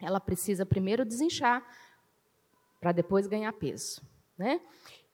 [0.00, 1.64] ela precisa primeiro desinchar
[2.80, 4.00] para depois ganhar peso,
[4.36, 4.60] né?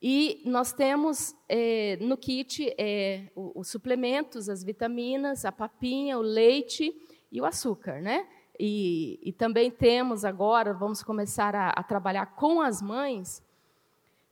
[0.07, 6.95] E nós temos é, no kit é, os suplementos, as vitaminas, a papinha, o leite
[7.33, 8.29] e o açúcar, né?
[8.61, 13.43] E, e também temos agora, vamos começar a, a trabalhar com as mães,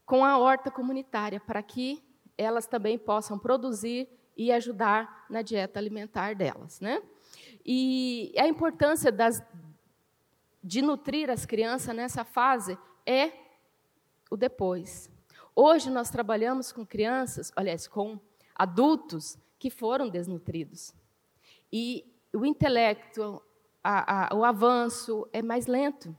[0.05, 2.03] com a horta comunitária, para que
[2.37, 4.07] elas também possam produzir
[4.37, 7.03] e ajudar na dieta alimentar delas, né?
[7.64, 9.43] E a importância das,
[10.62, 13.33] de nutrir as crianças nessa fase é
[14.31, 15.11] o depois.
[15.55, 18.18] Hoje nós trabalhamos com crianças, aliás, com
[18.55, 20.94] adultos que foram desnutridos.
[21.70, 23.42] E o intelecto,
[23.84, 26.16] a, a, o avanço é mais lento.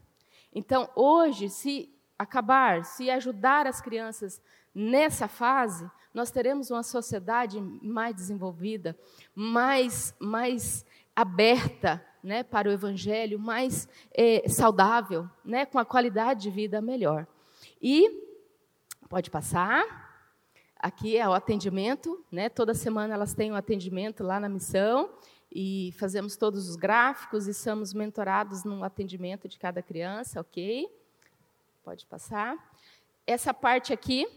[0.54, 4.42] Então, hoje, se acabar, se ajudar as crianças
[4.74, 8.98] nessa fase, nós teremos uma sociedade mais desenvolvida,
[9.34, 16.50] mais, mais aberta né, para o evangelho, mais é, saudável, né, com a qualidade de
[16.52, 17.28] vida melhor.
[17.82, 18.33] E,
[19.14, 20.26] pode passar.
[20.80, 22.50] Aqui é o atendimento, né?
[22.50, 25.08] Toda semana elas têm um atendimento lá na missão
[25.52, 30.90] e fazemos todos os gráficos e somos mentorados no atendimento de cada criança, ok?
[31.84, 32.58] Pode passar.
[33.28, 34.28] Essa parte aqui,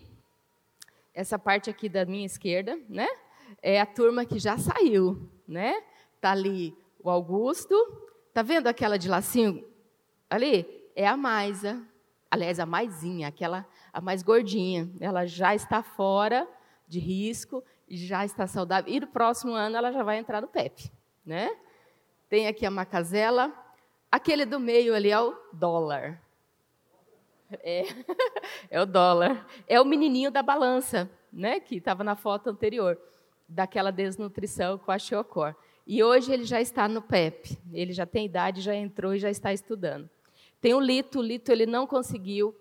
[1.14, 3.08] essa parte aqui da minha esquerda, né?
[3.62, 5.82] É a turma que já saiu, né?
[6.20, 7.74] Tá ali o Augusto,
[8.34, 9.66] tá vendo aquela de lacinho
[10.28, 10.66] ali?
[10.94, 11.82] É a Maisa,
[12.30, 13.66] aliás, a maisinha, aquela
[13.96, 14.90] a mais gordinha.
[15.00, 16.46] Ela já está fora
[16.86, 18.92] de risco, já está saudável.
[18.92, 20.92] E no próximo ano ela já vai entrar no PEP
[21.26, 21.50] né?
[22.28, 23.52] Tem aqui a macazela.
[24.10, 26.22] Aquele do meio ali é o dólar.
[27.50, 27.84] É,
[28.70, 29.44] é o dólar.
[29.66, 31.58] É o menininho da balança, né?
[31.58, 32.96] Que estava na foto anterior,
[33.48, 35.54] daquela desnutrição com a Shiocor.
[35.86, 37.58] E hoje ele já está no PEP.
[37.72, 40.08] Ele já tem idade, já entrou e já está estudando.
[40.60, 41.18] Tem o Lito.
[41.18, 42.54] O Lito ele não conseguiu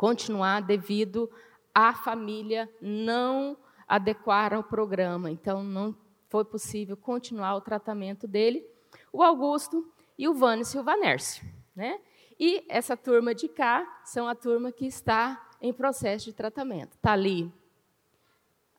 [0.00, 1.30] continuar devido
[1.74, 3.54] à família não
[3.86, 5.30] adequar ao programa.
[5.30, 5.94] Então, não
[6.30, 8.64] foi possível continuar o tratamento dele,
[9.12, 11.44] o Augusto e o Vânio e o Vanércio.
[11.76, 12.00] Né?
[12.38, 16.94] E essa turma de cá são a turma que está em processo de tratamento.
[16.94, 17.52] Está ali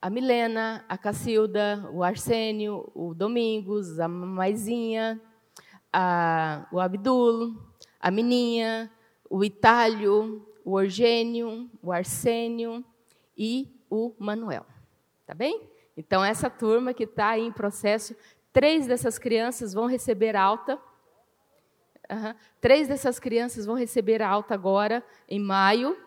[0.01, 5.21] a Milena, a Cacilda, o Arsênio, o Domingos, a Maisinha,
[5.93, 7.55] a, o Abdul,
[7.99, 8.91] a Meninha,
[9.29, 12.83] o Itálio, o Orgênio, o Arsênio
[13.37, 14.65] e o Manuel.
[15.25, 15.69] Tá bem?
[15.95, 18.15] Então, essa turma que está em processo,
[18.51, 20.79] três dessas crianças vão receber alta.
[22.09, 22.35] Uhum.
[22.59, 25.97] Três dessas crianças vão receber alta agora, em maio,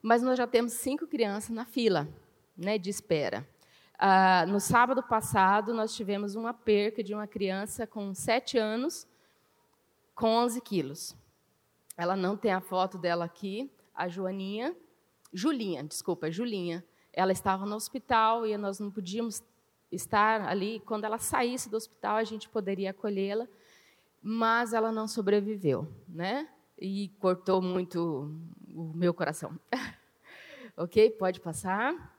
[0.00, 2.08] mas nós já temos cinco crianças na fila
[2.56, 3.46] né, de espera.
[3.98, 9.06] Ah, no sábado passado, nós tivemos uma perca de uma criança com sete anos,
[10.14, 11.16] com 11 quilos.
[11.96, 14.76] Ela não tem a foto dela aqui, a Joaninha,
[15.32, 19.42] Julinha, desculpa, Julinha ela estava no hospital e nós não podíamos
[19.90, 20.80] estar ali.
[20.80, 23.46] Quando ela saísse do hospital, a gente poderia acolhê-la,
[24.22, 26.48] mas ela não sobreviveu, né?
[26.78, 28.34] E cortou muito
[28.74, 29.58] o meu coração.
[30.76, 31.10] ok?
[31.10, 32.16] Pode passar.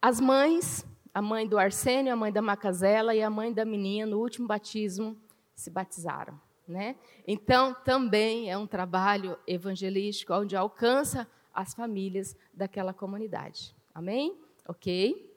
[0.00, 4.10] As mães, a mãe do Arsênio, a mãe da Macazela e a mãe da menina,
[4.10, 5.16] no último batismo,
[5.54, 6.40] se batizaram.
[6.66, 6.96] Né?
[7.26, 13.74] Então, também é um trabalho evangelístico onde alcança as famílias daquela comunidade.
[13.94, 14.38] Amém?
[14.66, 15.30] Ok?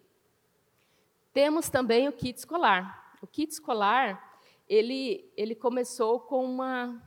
[1.33, 3.17] Temos também o kit escolar.
[3.21, 7.01] O kit escolar, ele, ele começou com um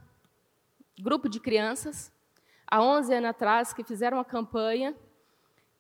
[1.00, 2.12] grupo de crianças,
[2.66, 4.94] há 11 anos atrás, que fizeram uma campanha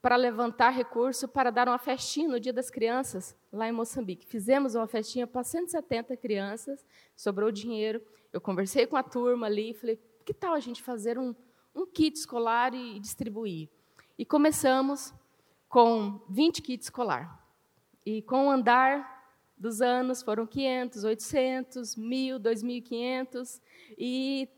[0.00, 4.26] para levantar recurso para dar uma festinha no Dia das Crianças, lá em Moçambique.
[4.26, 6.84] Fizemos uma festinha para 170 crianças,
[7.16, 8.00] sobrou dinheiro.
[8.32, 11.34] Eu conversei com a turma ali e falei, que tal a gente fazer um,
[11.74, 13.68] um kit escolar e distribuir.
[14.16, 15.12] E começamos
[15.68, 17.44] com 20 kits escolar.
[18.06, 19.18] E com o andar
[19.56, 23.60] dos anos foram 500, 800, 1.000, 2.500
[23.98, 24.48] e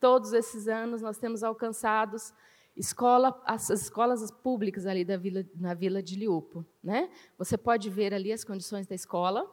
[0.00, 2.32] todos esses anos nós temos alcançados
[2.76, 6.64] escola, as escolas públicas ali da vila, na vila de Liupo.
[6.82, 7.10] Né?
[7.38, 9.50] Você pode ver ali as condições da escola.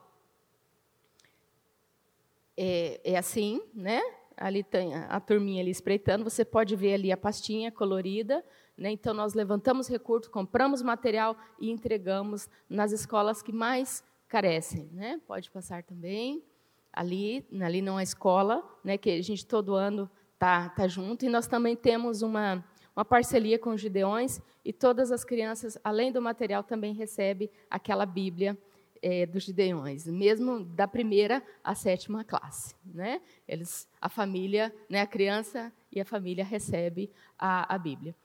[2.56, 4.02] É, é assim, né?
[4.38, 8.44] ali tem a, a turminha ali espreitando, você pode ver ali a pastinha colorida,
[8.78, 8.92] né?
[8.92, 15.22] Então nós levantamos recursos, compramos material e entregamos nas escolas que mais carecem, né?
[15.28, 16.44] Pode passar também.
[16.92, 21.30] Ali, ali não é escola, né, que a gente todo ano tá tá junto e
[21.30, 22.64] nós também temos uma
[22.96, 28.06] uma parceria com os Gideões e todas as crianças, além do material, também recebem aquela
[28.06, 28.58] Bíblia
[29.02, 32.76] é, dos Gideões, mesmo da primeira à sétima classe.
[32.86, 33.22] Né?
[33.48, 38.16] Eles, a família, né, a criança e a família recebe a, a Bíblia.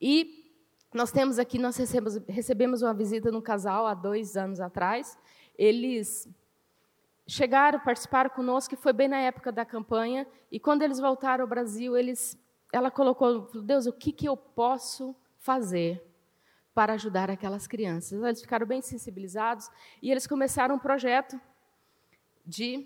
[0.00, 0.44] E
[0.92, 5.18] nós temos aqui, nós recebemos, recebemos uma visita no casal há dois anos atrás.
[5.56, 6.28] Eles
[7.26, 10.26] chegaram, participaram conosco, que foi bem na época da campanha.
[10.50, 12.38] E quando eles voltaram ao Brasil, eles,
[12.74, 16.04] ela colocou, Deus, o que, que eu posso fazer
[16.74, 18.20] para ajudar aquelas crianças?
[18.20, 19.70] Eles ficaram bem sensibilizados
[20.02, 21.40] e eles começaram um projeto
[22.44, 22.84] de,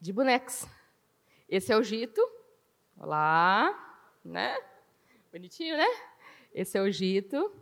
[0.00, 0.66] de bonecos.
[1.48, 2.20] Esse é o Gito.
[2.98, 3.72] Olá,
[4.24, 4.58] né?
[5.30, 5.86] Bonitinho, né?
[6.52, 7.54] Esse é o Gito.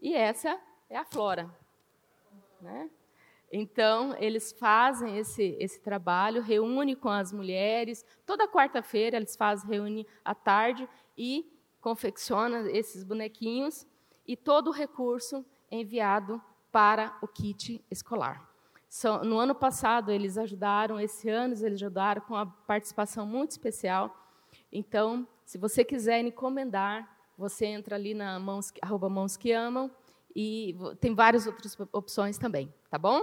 [0.00, 1.50] E essa é a Flora.
[2.60, 2.88] Né?
[3.52, 8.04] Então, eles fazem esse, esse trabalho, reúne com as mulheres.
[8.24, 13.86] Toda quarta-feira eles fazem, reúne à tarde e confecciona esses bonequinhos.
[14.26, 16.42] E todo o recurso é enviado
[16.72, 18.46] para o kit escolar.
[19.24, 24.14] No ano passado eles ajudaram, esse ano eles ajudaram com a participação muito especial.
[24.72, 29.90] Então, se você quiser encomendar, você entra ali na mãos, arroba mãos que amam
[30.38, 33.22] e tem várias outras opções também, tá bom?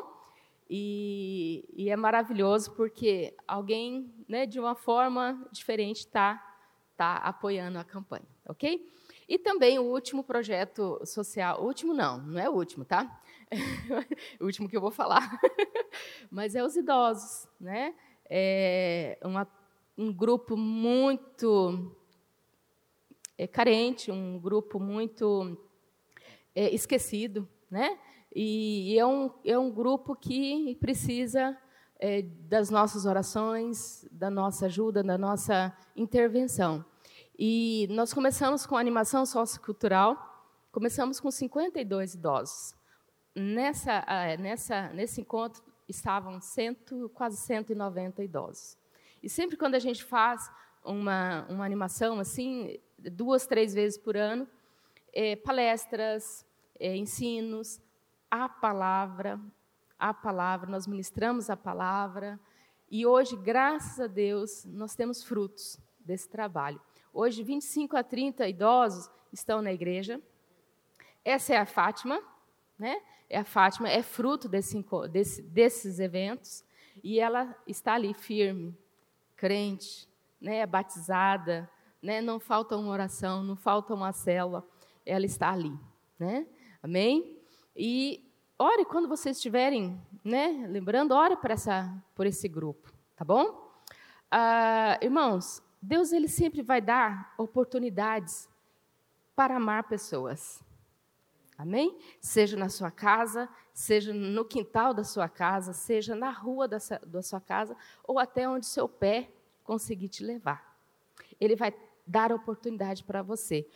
[0.67, 6.43] E, e é maravilhoso porque alguém, né, de uma forma diferente, está
[6.97, 8.91] tá apoiando a campanha, ok?
[9.29, 13.21] E também o último projeto social, o último não, não é o último, tá?
[14.41, 15.39] o último que eu vou falar,
[16.31, 17.93] mas é os idosos, né?
[18.27, 19.47] É uma,
[19.95, 21.95] um grupo muito
[23.37, 25.55] é, carente, um grupo muito
[26.55, 27.97] é, esquecido, né?
[28.35, 31.57] E, e, é, um, é um grupo que precisa
[31.99, 36.83] é, das nossas orações, da nossa ajuda, da nossa intervenção.
[37.37, 40.17] E nós começamos com animação sociocultural,
[40.71, 42.75] começamos com 52 idosos.
[43.35, 44.05] Nessa,
[44.39, 48.77] nessa, nesse encontro estavam cento, quase 190 idosos.
[49.21, 50.49] E sempre quando a gente faz
[50.83, 54.47] uma, uma animação assim, duas, três vezes por ano,
[55.13, 56.45] é, palestras,
[56.79, 57.79] é, ensinos,
[58.29, 59.39] a palavra,
[59.97, 62.39] a palavra, nós ministramos a palavra,
[62.89, 66.81] e hoje, graças a Deus, nós temos frutos desse trabalho.
[67.11, 70.21] Hoje, 25 a 30 idosos estão na igreja.
[71.23, 72.21] Essa é a Fátima,
[72.77, 73.01] né?
[73.29, 76.63] É a Fátima, é fruto desse, desse, desses eventos,
[77.03, 78.77] e ela está ali firme,
[79.35, 80.07] crente,
[80.39, 80.65] né?
[80.65, 81.69] batizada,
[82.01, 82.21] né?
[82.21, 84.67] não falta uma oração, não falta uma célula,
[85.05, 85.77] ela está ali.
[86.17, 86.47] Né?
[86.81, 87.39] Amém?
[87.75, 88.23] E
[88.57, 90.65] ore quando vocês estiverem, né?
[90.69, 93.71] lembrando, ore por, essa, por esse grupo, tá bom?
[94.29, 98.49] Ah, irmãos, Deus ele sempre vai dar oportunidades
[99.35, 100.63] para amar pessoas.
[101.57, 101.97] Amém?
[102.19, 106.99] Seja na sua casa, seja no quintal da sua casa, seja na rua da sua,
[106.99, 109.29] da sua casa, ou até onde seu pé
[109.63, 110.77] conseguir te levar.
[111.39, 111.73] Ele vai
[112.05, 113.67] dar oportunidade para você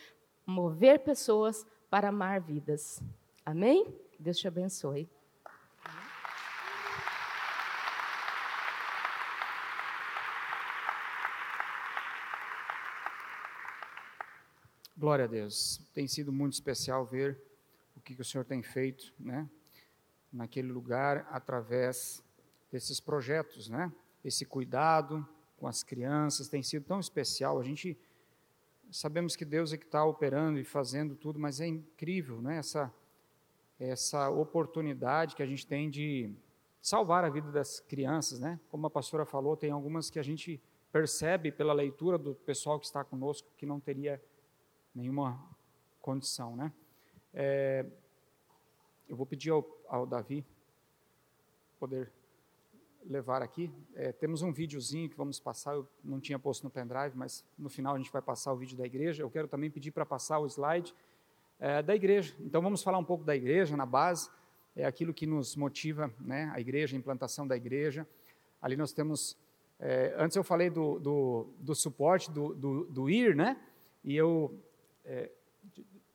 [0.48, 3.04] mover pessoas para amar vidas.
[3.46, 3.94] Amém?
[4.18, 5.10] Deus te abençoe.
[14.98, 15.80] Glória a Deus.
[15.94, 17.40] Tem sido muito especial ver
[17.96, 19.48] o que, que o Senhor tem feito, né?
[20.32, 22.24] Naquele lugar, através
[22.72, 23.92] desses projetos, né?
[24.24, 25.28] Esse cuidado
[25.58, 27.60] com as crianças tem sido tão especial.
[27.60, 27.98] A gente
[28.92, 32.58] sabemos que Deus é que está operando e fazendo tudo, mas é incrível, né?
[32.58, 32.94] Essa
[33.80, 36.34] essa oportunidade que a gente tem de
[36.82, 38.60] salvar a vida das crianças, né?
[38.70, 40.62] Como a pastora falou, tem algumas que a gente
[40.92, 44.22] percebe pela leitura do pessoal que está conosco que não teria
[44.96, 45.40] nenhuma
[46.02, 46.74] condição, né?
[47.34, 47.86] É,
[49.08, 50.44] eu vou pedir ao, ao Davi
[51.80, 52.12] poder
[53.08, 53.72] levar aqui.
[53.96, 57.70] É, temos um videozinho que vamos passar, eu não tinha posto no pendrive, mas no
[57.70, 59.24] final a gente vai passar o vídeo da igreja.
[59.24, 60.94] Eu quero também pedir para passar o slide
[61.60, 62.36] é, da igreja.
[62.40, 64.30] Então vamos falar um pouco da igreja na base,
[64.76, 68.08] é aquilo que nos motiva, né, a igreja, a implantação da igreja.
[68.62, 69.38] Ali nós temos,
[69.80, 73.60] é, antes eu falei do, do, do suporte, do, do, do, IR, né,
[74.04, 74.56] e eu,
[75.04, 75.32] é,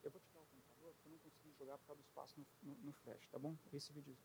[0.03, 2.71] eu vou dar o computador, porque eu não consegui jogar por causa do espaço no,
[2.71, 3.55] no, no flash, tá bom?
[3.73, 4.15] Esse vídeo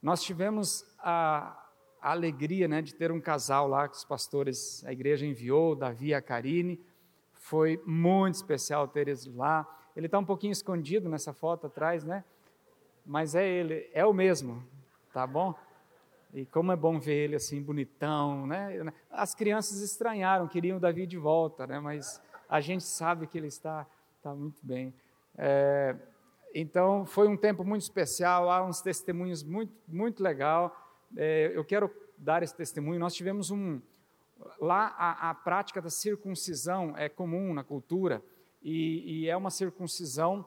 [0.00, 1.68] Nós tivemos a,
[2.00, 6.14] alegria né, de ter um casal lá que os pastores, a igreja enviou, Davi e
[6.14, 6.80] a Karine.
[7.34, 9.66] Foi muito especial ter eles lá.
[9.96, 12.24] Ele está um pouquinho escondido nessa foto atrás, né?
[13.04, 14.62] Mas é ele, é o mesmo,
[15.12, 15.54] tá bom?
[16.32, 18.92] E como é bom ver ele assim, bonitão, né?
[19.10, 21.80] As crianças estranharam, queriam o Davi de volta, né?
[21.80, 23.86] Mas a gente sabe que ele está,
[24.16, 24.94] está muito bem.
[25.36, 25.96] É,
[26.54, 30.74] então, foi um tempo muito especial, há uns testemunhos muito, muito legal.
[31.16, 32.98] É, eu quero dar esse testemunho.
[32.98, 33.80] Nós tivemos um,
[34.60, 38.22] lá a, a prática da circuncisão é comum na cultura
[38.62, 40.44] e, e é uma circuncisão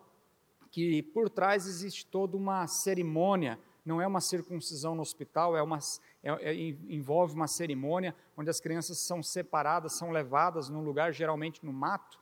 [0.70, 5.80] que por trás existe toda uma cerimônia, não é uma circuncisão no hospital, é uma,
[6.24, 11.66] é, é, envolve uma cerimônia onde as crianças são separadas, são levadas num lugar, geralmente
[11.66, 12.21] no mato,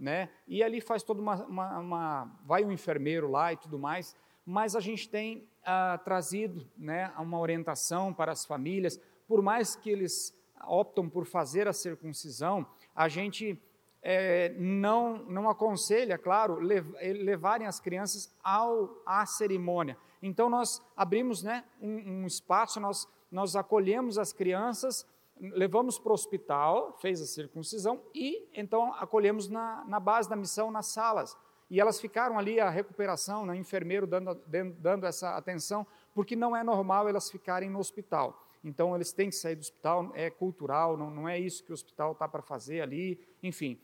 [0.00, 0.30] né?
[0.48, 4.74] E ali faz toda uma, uma, uma vai um enfermeiro lá e tudo mais, mas
[4.74, 8.98] a gente tem ah, trazido, né, uma orientação para as famílias,
[9.28, 10.34] por mais que eles
[10.64, 13.60] optam por fazer a circuncisão, a gente
[14.02, 19.96] é, não, não aconselha, claro, levarem as crianças ao, à cerimônia.
[20.22, 25.06] Então, nós abrimos né, um, um espaço, nós, nós acolhemos as crianças,
[25.40, 30.70] levamos para o hospital, fez a circuncisão, e então acolhemos na, na base da missão,
[30.70, 31.36] nas salas.
[31.70, 34.34] E elas ficaram ali, a recuperação, né, enfermeiro dando,
[34.78, 38.44] dando essa atenção, porque não é normal elas ficarem no hospital.
[38.62, 41.74] Então, eles têm que sair do hospital, é cultural, não, não é isso que o
[41.74, 43.80] hospital está para fazer ali, enfim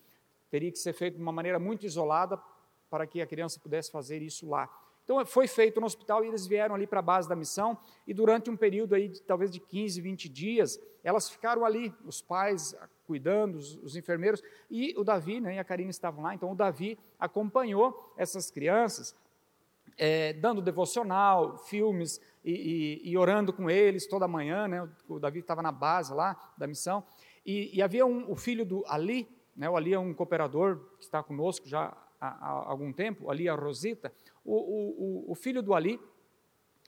[0.50, 2.40] teria que ser feito de uma maneira muito isolada
[2.88, 4.70] para que a criança pudesse fazer isso lá.
[5.04, 8.14] Então foi feito no hospital e eles vieram ali para a base da missão e
[8.14, 12.76] durante um período aí de, talvez de 15, 20 dias, elas ficaram ali, os pais
[13.07, 16.54] cuidando, os, os enfermeiros e o Davi, né, e a Karina estavam lá, então o
[16.57, 19.14] Davi acompanhou essas crianças,
[19.96, 22.50] é, dando devocional, filmes e,
[23.04, 26.66] e, e, orando com eles toda manhã, né, o Davi estava na base lá da
[26.66, 27.04] missão
[27.44, 31.04] e, e havia um, o filho do Ali, né, o Ali é um cooperador que
[31.04, 34.12] está conosco já há, há algum tempo, Ali é a Rosita.
[34.44, 36.00] O, o, o, filho do Ali,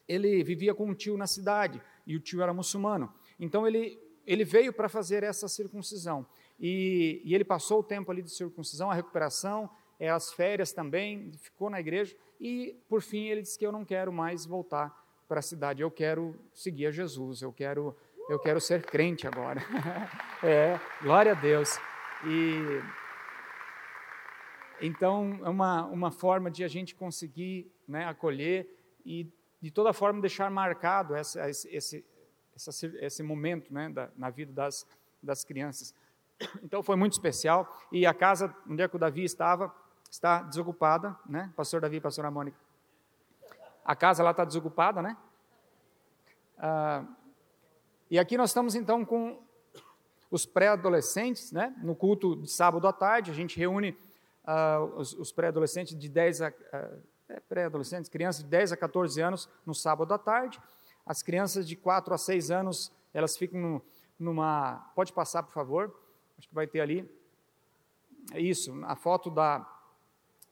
[0.07, 3.13] ele vivia com um tio na cidade, e o tio era muçulmano.
[3.39, 3.99] Então ele,
[4.29, 6.23] ele veio para fazer essa circuncisão.
[6.59, 9.67] E, e, ele passou o tempo ali de circuncisão, a recuperação,
[9.99, 13.83] é, as férias também, ficou na igreja, e por fim ele disse que eu não
[13.83, 14.95] quero mais voltar
[15.27, 17.97] para a cidade, eu quero seguir a Jesus, eu quero,
[18.29, 19.61] eu quero ser crente agora.
[20.43, 21.79] é, glória a Deus.
[22.23, 22.81] E
[24.79, 28.69] então é uma, uma forma de a gente conseguir né, acolher
[29.03, 29.27] e
[29.59, 32.05] de toda forma deixar marcado essa, esse,
[32.67, 34.85] esse, esse momento né, da, na vida das,
[35.21, 35.93] das crianças.
[36.63, 39.73] Então foi muito especial e a casa onde é que o Davi estava
[40.09, 41.51] está desocupada, né?
[41.55, 42.57] Pastor Davi, Pastora Mônica.
[43.83, 45.17] A casa lá está desocupada, né?
[46.57, 47.03] Ah,
[48.09, 49.39] e aqui nós estamos então com
[50.31, 51.75] os pré-adolescentes, né?
[51.81, 53.97] no culto de sábado à tarde, a gente reúne
[54.45, 56.49] uh, os, os pré-adolescentes de 10 a.
[56.49, 57.09] Uh,
[57.47, 60.59] pré-adolescentes, crianças de 10 a 14 anos no sábado à tarde.
[61.09, 63.81] As crianças de 4 a 6 anos, elas ficam no,
[64.19, 64.91] numa.
[64.93, 65.99] Pode passar, por favor?
[66.37, 67.09] Acho que vai ter ali.
[68.31, 69.67] É isso, a foto da,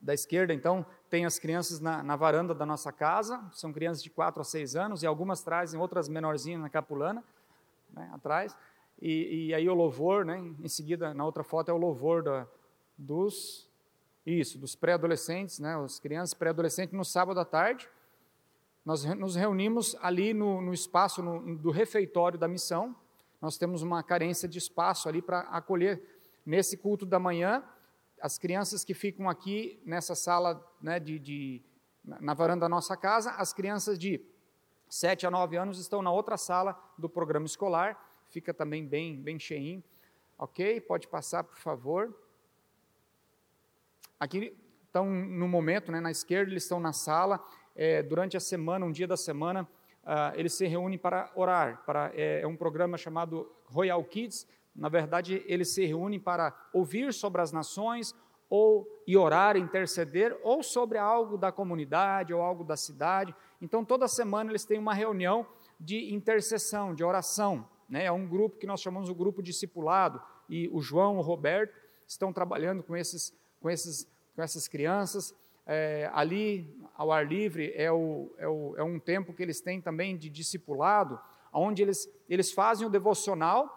[0.02, 4.10] da esquerda, então, tem as crianças na, na, varanda da nossa casa, são crianças de
[4.10, 7.24] 4 a 6 anos, e algumas trazem outras menorzinhas na capulana,
[7.94, 8.58] né, atrás.
[9.00, 12.48] E, e, aí o louvor, né, em seguida, na outra foto, é o louvor da,
[12.98, 13.70] dos,
[14.26, 17.88] isso, dos pré-adolescentes, né, as crianças pré-adolescentes, no sábado à tarde.
[18.88, 22.96] Nós nos reunimos ali no, no espaço no, do refeitório da missão.
[23.42, 26.02] Nós temos uma carência de espaço ali para acolher.
[26.46, 27.62] Nesse culto da manhã,
[28.22, 31.62] as crianças que ficam aqui nessa sala né, de, de,
[32.06, 34.22] na varanda da nossa casa, as crianças de
[34.88, 39.38] 7 a 9 anos estão na outra sala do programa escolar fica também bem, bem
[39.38, 39.84] cheinho.
[40.38, 40.80] Ok?
[40.80, 42.18] Pode passar, por favor.
[44.18, 47.44] Aqui estão no momento, né, na esquerda, eles estão na sala.
[47.80, 49.62] É, durante a semana, um dia da semana,
[50.04, 51.84] uh, eles se reúnem para orar.
[51.86, 54.48] Para, é, é um programa chamado Royal Kids.
[54.76, 58.16] Na verdade, eles se reúnem para ouvir sobre as nações,
[58.50, 63.36] ou e orar, interceder, ou sobre algo da comunidade, ou algo da cidade.
[63.62, 65.46] Então, toda semana eles têm uma reunião
[65.80, 67.68] de intercessão, de oração.
[67.88, 68.06] Né?
[68.06, 70.20] É um grupo que nós chamamos o grupo discipulado,
[70.50, 71.76] e o João, o Roberto,
[72.08, 75.36] estão trabalhando com, esses, com, esses, com essas crianças.
[75.66, 79.80] É, ali, ao ar livre, é, o, é, o, é um tempo que eles têm
[79.80, 81.20] também de discipulado,
[81.54, 83.74] onde eles, eles fazem o devocional,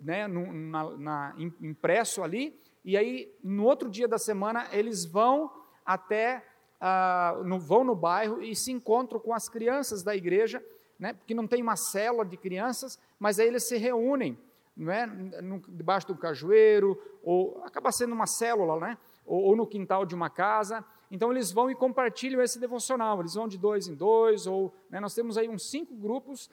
[0.00, 5.50] né, no, na, na, impresso ali, e aí, no outro dia da semana, eles vão
[5.86, 6.44] até,
[6.80, 10.62] ah, no, vão no bairro e se encontram com as crianças da igreja
[11.02, 14.38] né, porque não tem uma célula de crianças, mas aí eles se reúnem,
[14.76, 19.66] não é, no, debaixo do cajueiro, ou acaba sendo uma célula, né, ou, ou, no
[19.66, 20.84] quintal de uma casa.
[21.12, 23.20] Então eles vão e compartilham esse devocional.
[23.20, 26.48] Eles vão de dois em dois, ou né, nós temos aí uns cinco grupos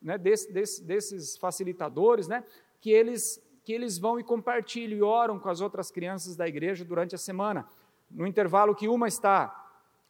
[0.00, 2.42] né, desse, desse, desses facilitadores, né,
[2.80, 6.86] que eles que eles vão e compartilham e oram com as outras crianças da igreja
[6.86, 7.68] durante a semana.
[8.10, 9.54] No intervalo que uma está,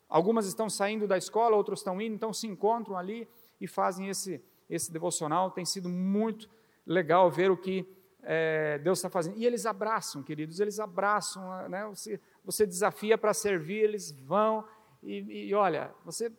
[0.09, 3.27] algumas estão saindo da escola, outros estão indo, então se encontram ali
[3.61, 4.41] e fazem esse,
[4.71, 5.51] esse devocional.
[5.51, 6.49] Tem sido muito
[6.87, 7.85] legal ver o que
[8.23, 9.37] é, Deus está fazendo.
[9.39, 11.87] E eles abraçam, queridos, eles abraçam, né?
[11.87, 14.65] Você, você desafia para servir, eles vão.
[15.03, 16.33] E, e olha, você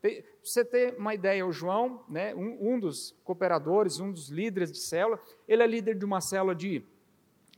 [0.00, 4.72] tem, você tem uma ideia, o João, né, um, um, dos cooperadores, um dos líderes
[4.72, 6.82] de célula, ele é líder de uma célula de,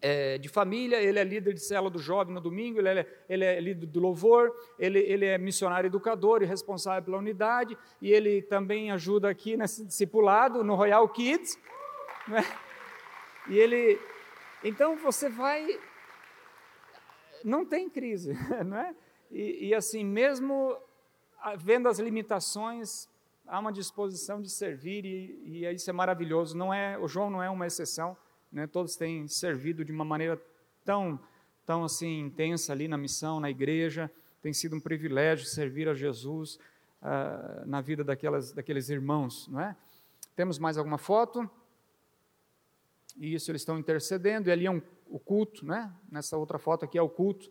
[0.00, 3.44] é, de família, ele é líder de célula do jovem no domingo, ele é, ele
[3.44, 8.42] é líder do louvor, ele, ele é missionário educador e responsável pela unidade, e ele
[8.42, 11.56] também ajuda aqui nesse discipulado no Royal Kids.
[12.26, 12.44] Né?
[13.48, 14.00] E ele.
[14.62, 15.66] Então você vai.
[17.44, 18.34] Não tem crise,
[18.64, 18.94] não é?
[19.30, 20.76] E, e assim, mesmo
[21.58, 23.08] vendo as limitações,
[23.46, 26.56] há uma disposição de servir e, e isso é maravilhoso.
[26.56, 28.16] Não é, o João não é uma exceção,
[28.52, 28.66] né?
[28.66, 30.40] Todos têm servido de uma maneira
[30.84, 31.18] tão,
[31.66, 34.10] tão assim intensa ali na missão, na igreja.
[34.40, 36.58] Tem sido um privilégio servir a Jesus
[37.00, 39.76] uh, na vida daquelas, daqueles irmãos, não é?
[40.34, 41.48] Temos mais alguma foto?
[43.16, 44.48] E isso eles estão intercedendo.
[44.48, 45.92] E ali é um, o culto, né?
[46.10, 47.50] Nessa outra foto aqui é o culto.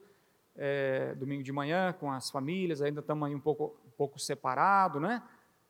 [0.56, 5.00] É, domingo de manhã com as famílias, ainda estamos aí um pouco, um pouco separado,
[5.00, 5.24] né?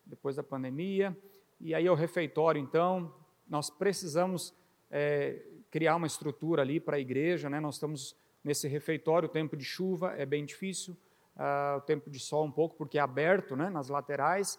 [0.04, 1.16] Depois da pandemia.
[1.60, 3.14] E aí é o refeitório, então,
[3.48, 4.52] nós precisamos
[4.90, 5.40] é,
[5.70, 7.60] criar uma estrutura ali para a igreja, né?
[7.60, 10.96] Nós estamos nesse refeitório, o tempo de chuva é bem difícil,
[11.36, 13.70] uh, o tempo de sol um pouco, porque é aberto, né?
[13.70, 14.58] Nas laterais.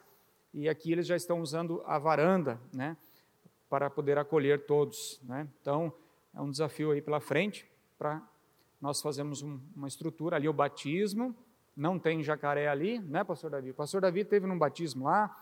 [0.53, 2.95] E aqui eles já estão usando a varanda, né?
[3.73, 5.19] Para poder acolher todos.
[5.23, 5.49] Né?
[5.59, 5.91] Então,
[6.31, 7.67] é um desafio aí pela frente
[7.97, 8.21] para
[8.79, 11.35] nós fazermos um, uma estrutura ali, o batismo.
[11.75, 13.71] Não tem jacaré ali, né, Pastor Davi?
[13.71, 15.35] O Pastor Davi teve num batismo lá,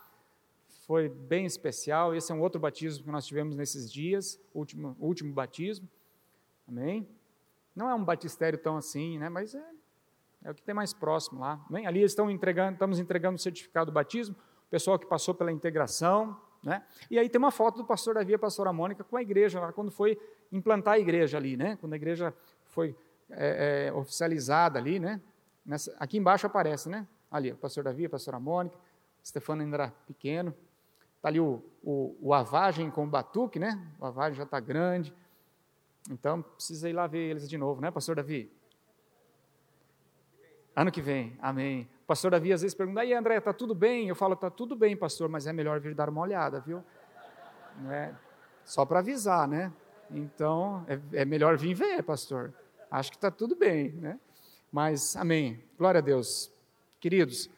[0.88, 2.16] foi bem especial.
[2.16, 5.86] Esse é um outro batismo que nós tivemos nesses dias, último, último batismo.
[6.66, 7.06] Amém?
[7.76, 9.28] Não é um batistério tão assim, né?
[9.28, 9.72] Mas é,
[10.46, 11.62] é o que tem mais próximo lá.
[11.70, 11.86] Amém?
[11.86, 14.38] Ali estão entregando, estamos entregando o certificado do batismo.
[14.68, 16.84] O pessoal que passou pela integração, né?
[17.10, 19.60] E aí tem uma foto do pastor Davi e a pastora Mônica com a igreja,
[19.60, 20.20] lá, quando foi
[20.52, 21.78] implantar a igreja ali, né?
[21.80, 22.34] quando a igreja
[22.66, 22.96] foi
[23.30, 25.00] é, é, oficializada ali.
[25.00, 25.20] Né?
[25.66, 27.08] Nessa, aqui embaixo aparece, né?
[27.32, 28.78] ali, o pastor Davi, a pastora Mônica,
[29.26, 30.54] Stefano ainda era pequeno.
[31.18, 33.88] Está ali o, o, o Avagem com o Batuque, né?
[34.00, 35.14] o Avagem já está grande.
[36.10, 38.52] Então, precisa ir lá ver eles de novo, né, pastor Davi?
[40.76, 44.10] Ano que vem, amém pastor Davi às vezes pergunta, aí André, está tudo bem?
[44.10, 46.84] Eu falo, está tudo bem, pastor, mas é melhor vir dar uma olhada, viu?
[47.90, 48.14] É,
[48.66, 49.72] só para avisar, né?
[50.10, 52.54] Então, é, é, melhor vir ver, pastor.
[52.92, 54.20] Acho que está tudo bem, né?
[54.70, 55.64] Mas, amém.
[55.78, 56.52] Glória a Deus.
[57.00, 57.50] Queridos,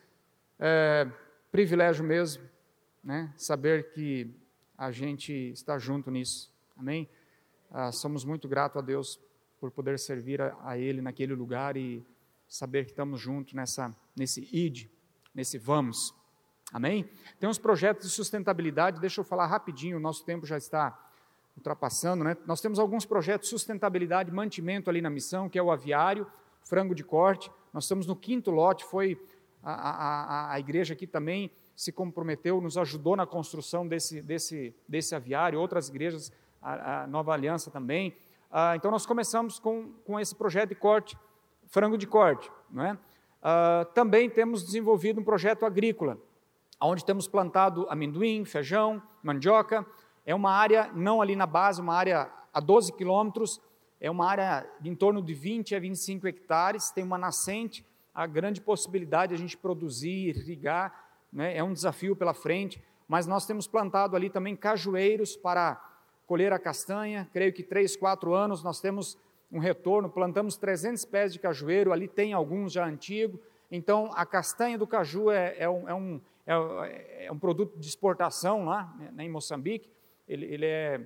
[0.60, 1.10] é,
[1.52, 2.44] privilégio mesmo,
[3.04, 3.34] né?
[3.36, 4.30] Saber que
[4.78, 7.10] a gente está junto nisso, amém?
[7.72, 9.20] Ah, somos muito gratos a Deus
[9.60, 12.06] por poder servir a, a Ele naquele lugar e
[12.48, 14.90] saber que estamos juntos nessa, nesse id,
[15.34, 16.14] nesse vamos.
[16.72, 17.10] Amém?
[17.40, 20.98] Tem uns projetos de sustentabilidade, deixa eu falar rapidinho, o nosso tempo já está
[21.56, 22.36] ultrapassando, né?
[22.46, 26.26] Nós temos alguns projetos de sustentabilidade, mantimento ali na missão, que é o aviário,
[26.64, 27.52] frango de corte.
[27.72, 29.20] Nós estamos no quinto lote, foi
[29.64, 35.16] a, a, a, igreja aqui também se comprometeu, nos ajudou na construção desse, desse, desse
[35.16, 36.32] aviário, outras igrejas,
[36.62, 38.16] a, a Nova Aliança também.
[38.52, 41.18] Ah, então nós começamos com, com esse projeto de corte
[41.74, 42.52] frango de corte.
[42.70, 42.94] Não é?
[42.94, 46.20] Uh, também temos desenvolvido um projeto agrícola,
[46.80, 49.84] onde temos plantado amendoim, feijão, mandioca.
[50.24, 53.60] É uma área, não ali na base, uma área a 12 quilômetros,
[54.00, 57.84] é uma área de em torno de 20 a 25 hectares, tem uma nascente,
[58.14, 60.94] a grande possibilidade de a gente produzir, irrigar,
[61.32, 61.58] né?
[61.58, 65.84] é um desafio pela frente, mas nós temos plantado ali também cajueiros para
[66.28, 69.18] colher a castanha, creio que três, quatro anos nós temos
[69.54, 73.40] um retorno, plantamos 300 pés de cajueiro, ali tem alguns já antigos,
[73.72, 77.88] então a castanha do caju é, é, um, é, um, é, é um, produto de
[77.88, 79.92] exportação lá né, em Moçambique,
[80.28, 81.02] ele, ele, é,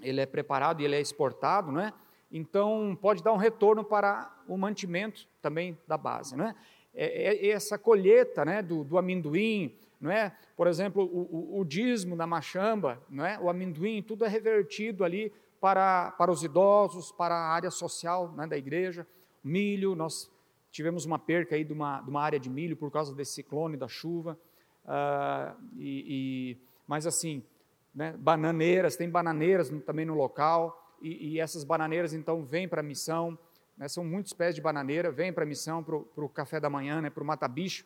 [0.00, 1.92] ele é preparado e ele é exportado, né?
[2.30, 6.36] então pode dar um retorno para o mantimento também da base.
[6.36, 6.54] Né?
[6.94, 10.32] É, é essa colheita né, do, do amendoim, não é?
[10.56, 13.38] Por exemplo, o, o, o dízimo da machamba, não é?
[13.40, 18.46] O amendoim, tudo é revertido ali para, para os idosos, para a área social né,
[18.46, 19.06] da igreja.
[19.42, 20.30] Milho, nós
[20.70, 23.76] tivemos uma perca aí de uma, de uma área de milho por causa desse ciclone
[23.76, 24.38] da chuva.
[24.84, 27.42] Uh, e, e, mas assim,
[27.94, 32.84] né, bananeiras, tem bananeiras também no local, e, e essas bananeiras então vêm para a
[32.84, 33.38] missão,
[33.76, 37.00] né, são muitos pés de bananeira, vêm para a missão, para o café da manhã,
[37.00, 37.84] né, para o mata-bicho,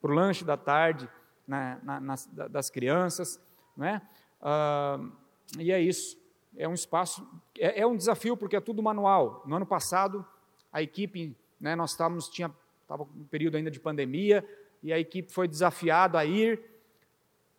[0.00, 1.08] para o lanche da tarde
[1.46, 3.40] né, na, nas, das crianças.
[3.76, 4.00] Né,
[4.40, 5.12] uh,
[5.58, 6.23] e é isso
[6.56, 7.26] é um espaço,
[7.58, 9.42] é, é, um desafio porque é tudo manual.
[9.46, 10.24] No ano passado,
[10.72, 12.52] a equipe, né, nós estávamos, tinha,
[12.82, 14.46] estava um período ainda de pandemia,
[14.82, 16.62] e a equipe foi desafiada a ir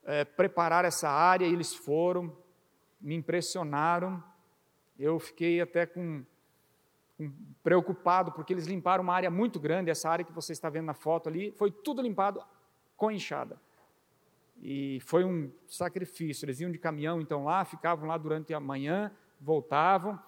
[0.04, 2.36] é, preparar essa área, e eles foram,
[3.02, 4.24] me impressionaram,
[4.98, 6.24] Eu fiquei até com,
[7.18, 7.32] com,
[7.62, 10.94] preocupado, porque eles limparam uma área muito grande, essa área que você está vendo na
[10.94, 12.42] foto ali, foi tudo limpado
[12.96, 13.60] com enxada.
[14.62, 16.46] E foi um sacrifício.
[16.46, 20.20] Eles iam de caminhão, então, lá, ficavam lá durante a manhã, voltavam.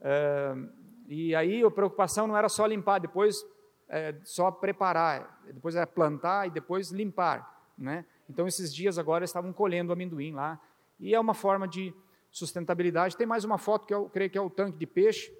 [0.00, 0.68] Uh,
[1.08, 3.44] e aí a preocupação não era só limpar, depois
[3.88, 7.70] é, só preparar, depois era plantar e depois limpar.
[7.76, 8.06] Né?
[8.28, 10.58] Então, esses dias agora estavam colhendo amendoim lá.
[10.98, 11.94] E é uma forma de
[12.30, 13.16] sustentabilidade.
[13.16, 15.30] Tem mais uma foto que eu creio que é o tanque de peixe.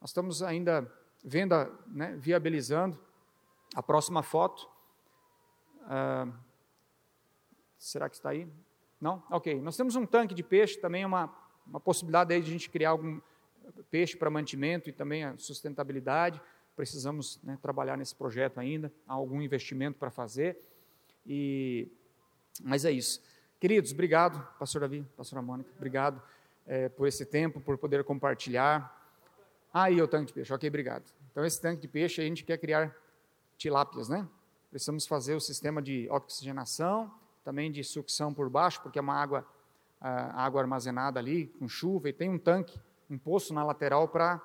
[0.00, 0.92] Nós estamos ainda
[1.24, 1.54] vendo,
[1.86, 2.98] né, viabilizando.
[3.74, 4.68] A próxima foto.
[5.84, 6.32] Uh,
[7.86, 8.48] será que está aí?
[9.00, 9.22] Não?
[9.30, 9.60] Ok.
[9.60, 11.32] Nós temos um tanque de peixe, também é uma,
[11.66, 13.20] uma possibilidade aí de a gente criar algum
[13.90, 16.40] peixe para mantimento e também a sustentabilidade.
[16.74, 20.58] Precisamos né, trabalhar nesse projeto ainda, há algum investimento para fazer.
[21.26, 21.88] E,
[22.62, 23.22] mas é isso.
[23.58, 26.20] Queridos, obrigado, pastor Davi, pastora Mônica, obrigado
[26.66, 28.92] é, por esse tempo, por poder compartilhar.
[29.72, 31.04] Ah, aí o tanque de peixe, ok, obrigado.
[31.30, 32.94] Então, esse tanque de peixe, a gente quer criar
[33.56, 34.26] tilápias, né?
[34.70, 37.12] Precisamos fazer o sistema de oxigenação,
[37.46, 39.46] também de sucção por baixo, porque é uma água,
[40.00, 42.76] água armazenada ali, com chuva, e tem um tanque
[43.08, 44.42] um poço na lateral para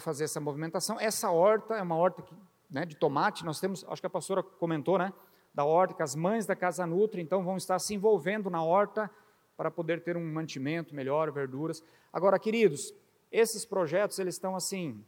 [0.00, 0.98] fazer essa movimentação.
[0.98, 2.34] Essa horta é uma horta que,
[2.68, 5.12] né, de tomate, nós temos, acho que a pastora comentou, né,
[5.54, 9.08] da horta, que as mães da Casa Nutri, então, vão estar se envolvendo na horta
[9.56, 11.84] para poder ter um mantimento melhor, verduras.
[12.12, 12.92] Agora, queridos,
[13.30, 15.04] esses projetos, eles estão assim,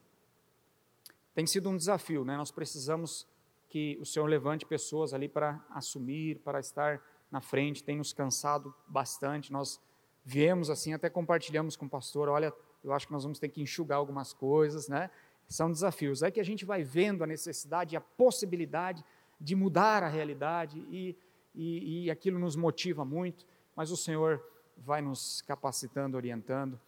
[1.35, 2.37] tem sido um desafio, né?
[2.37, 3.27] Nós precisamos
[3.75, 8.73] que o Senhor levante pessoas ali para assumir, para estar na frente, tem nos cansado
[8.87, 9.81] bastante, nós
[10.25, 13.61] viemos assim, até compartilhamos com o pastor, olha, eu acho que nós vamos ter que
[13.61, 15.11] enxugar algumas coisas, né?
[15.49, 16.23] São desafios.
[16.23, 19.05] É que a gente vai vendo a necessidade e a possibilidade
[19.41, 21.17] de mudar a realidade e,
[21.53, 23.45] e, e aquilo nos motiva muito,
[23.75, 24.41] mas o Senhor
[24.79, 26.81] vai nos capacitando, orientando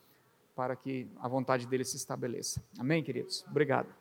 [0.55, 2.63] para que a vontade dele se estabeleça.
[2.79, 3.45] Amém, queridos?
[3.51, 3.93] Obrigado.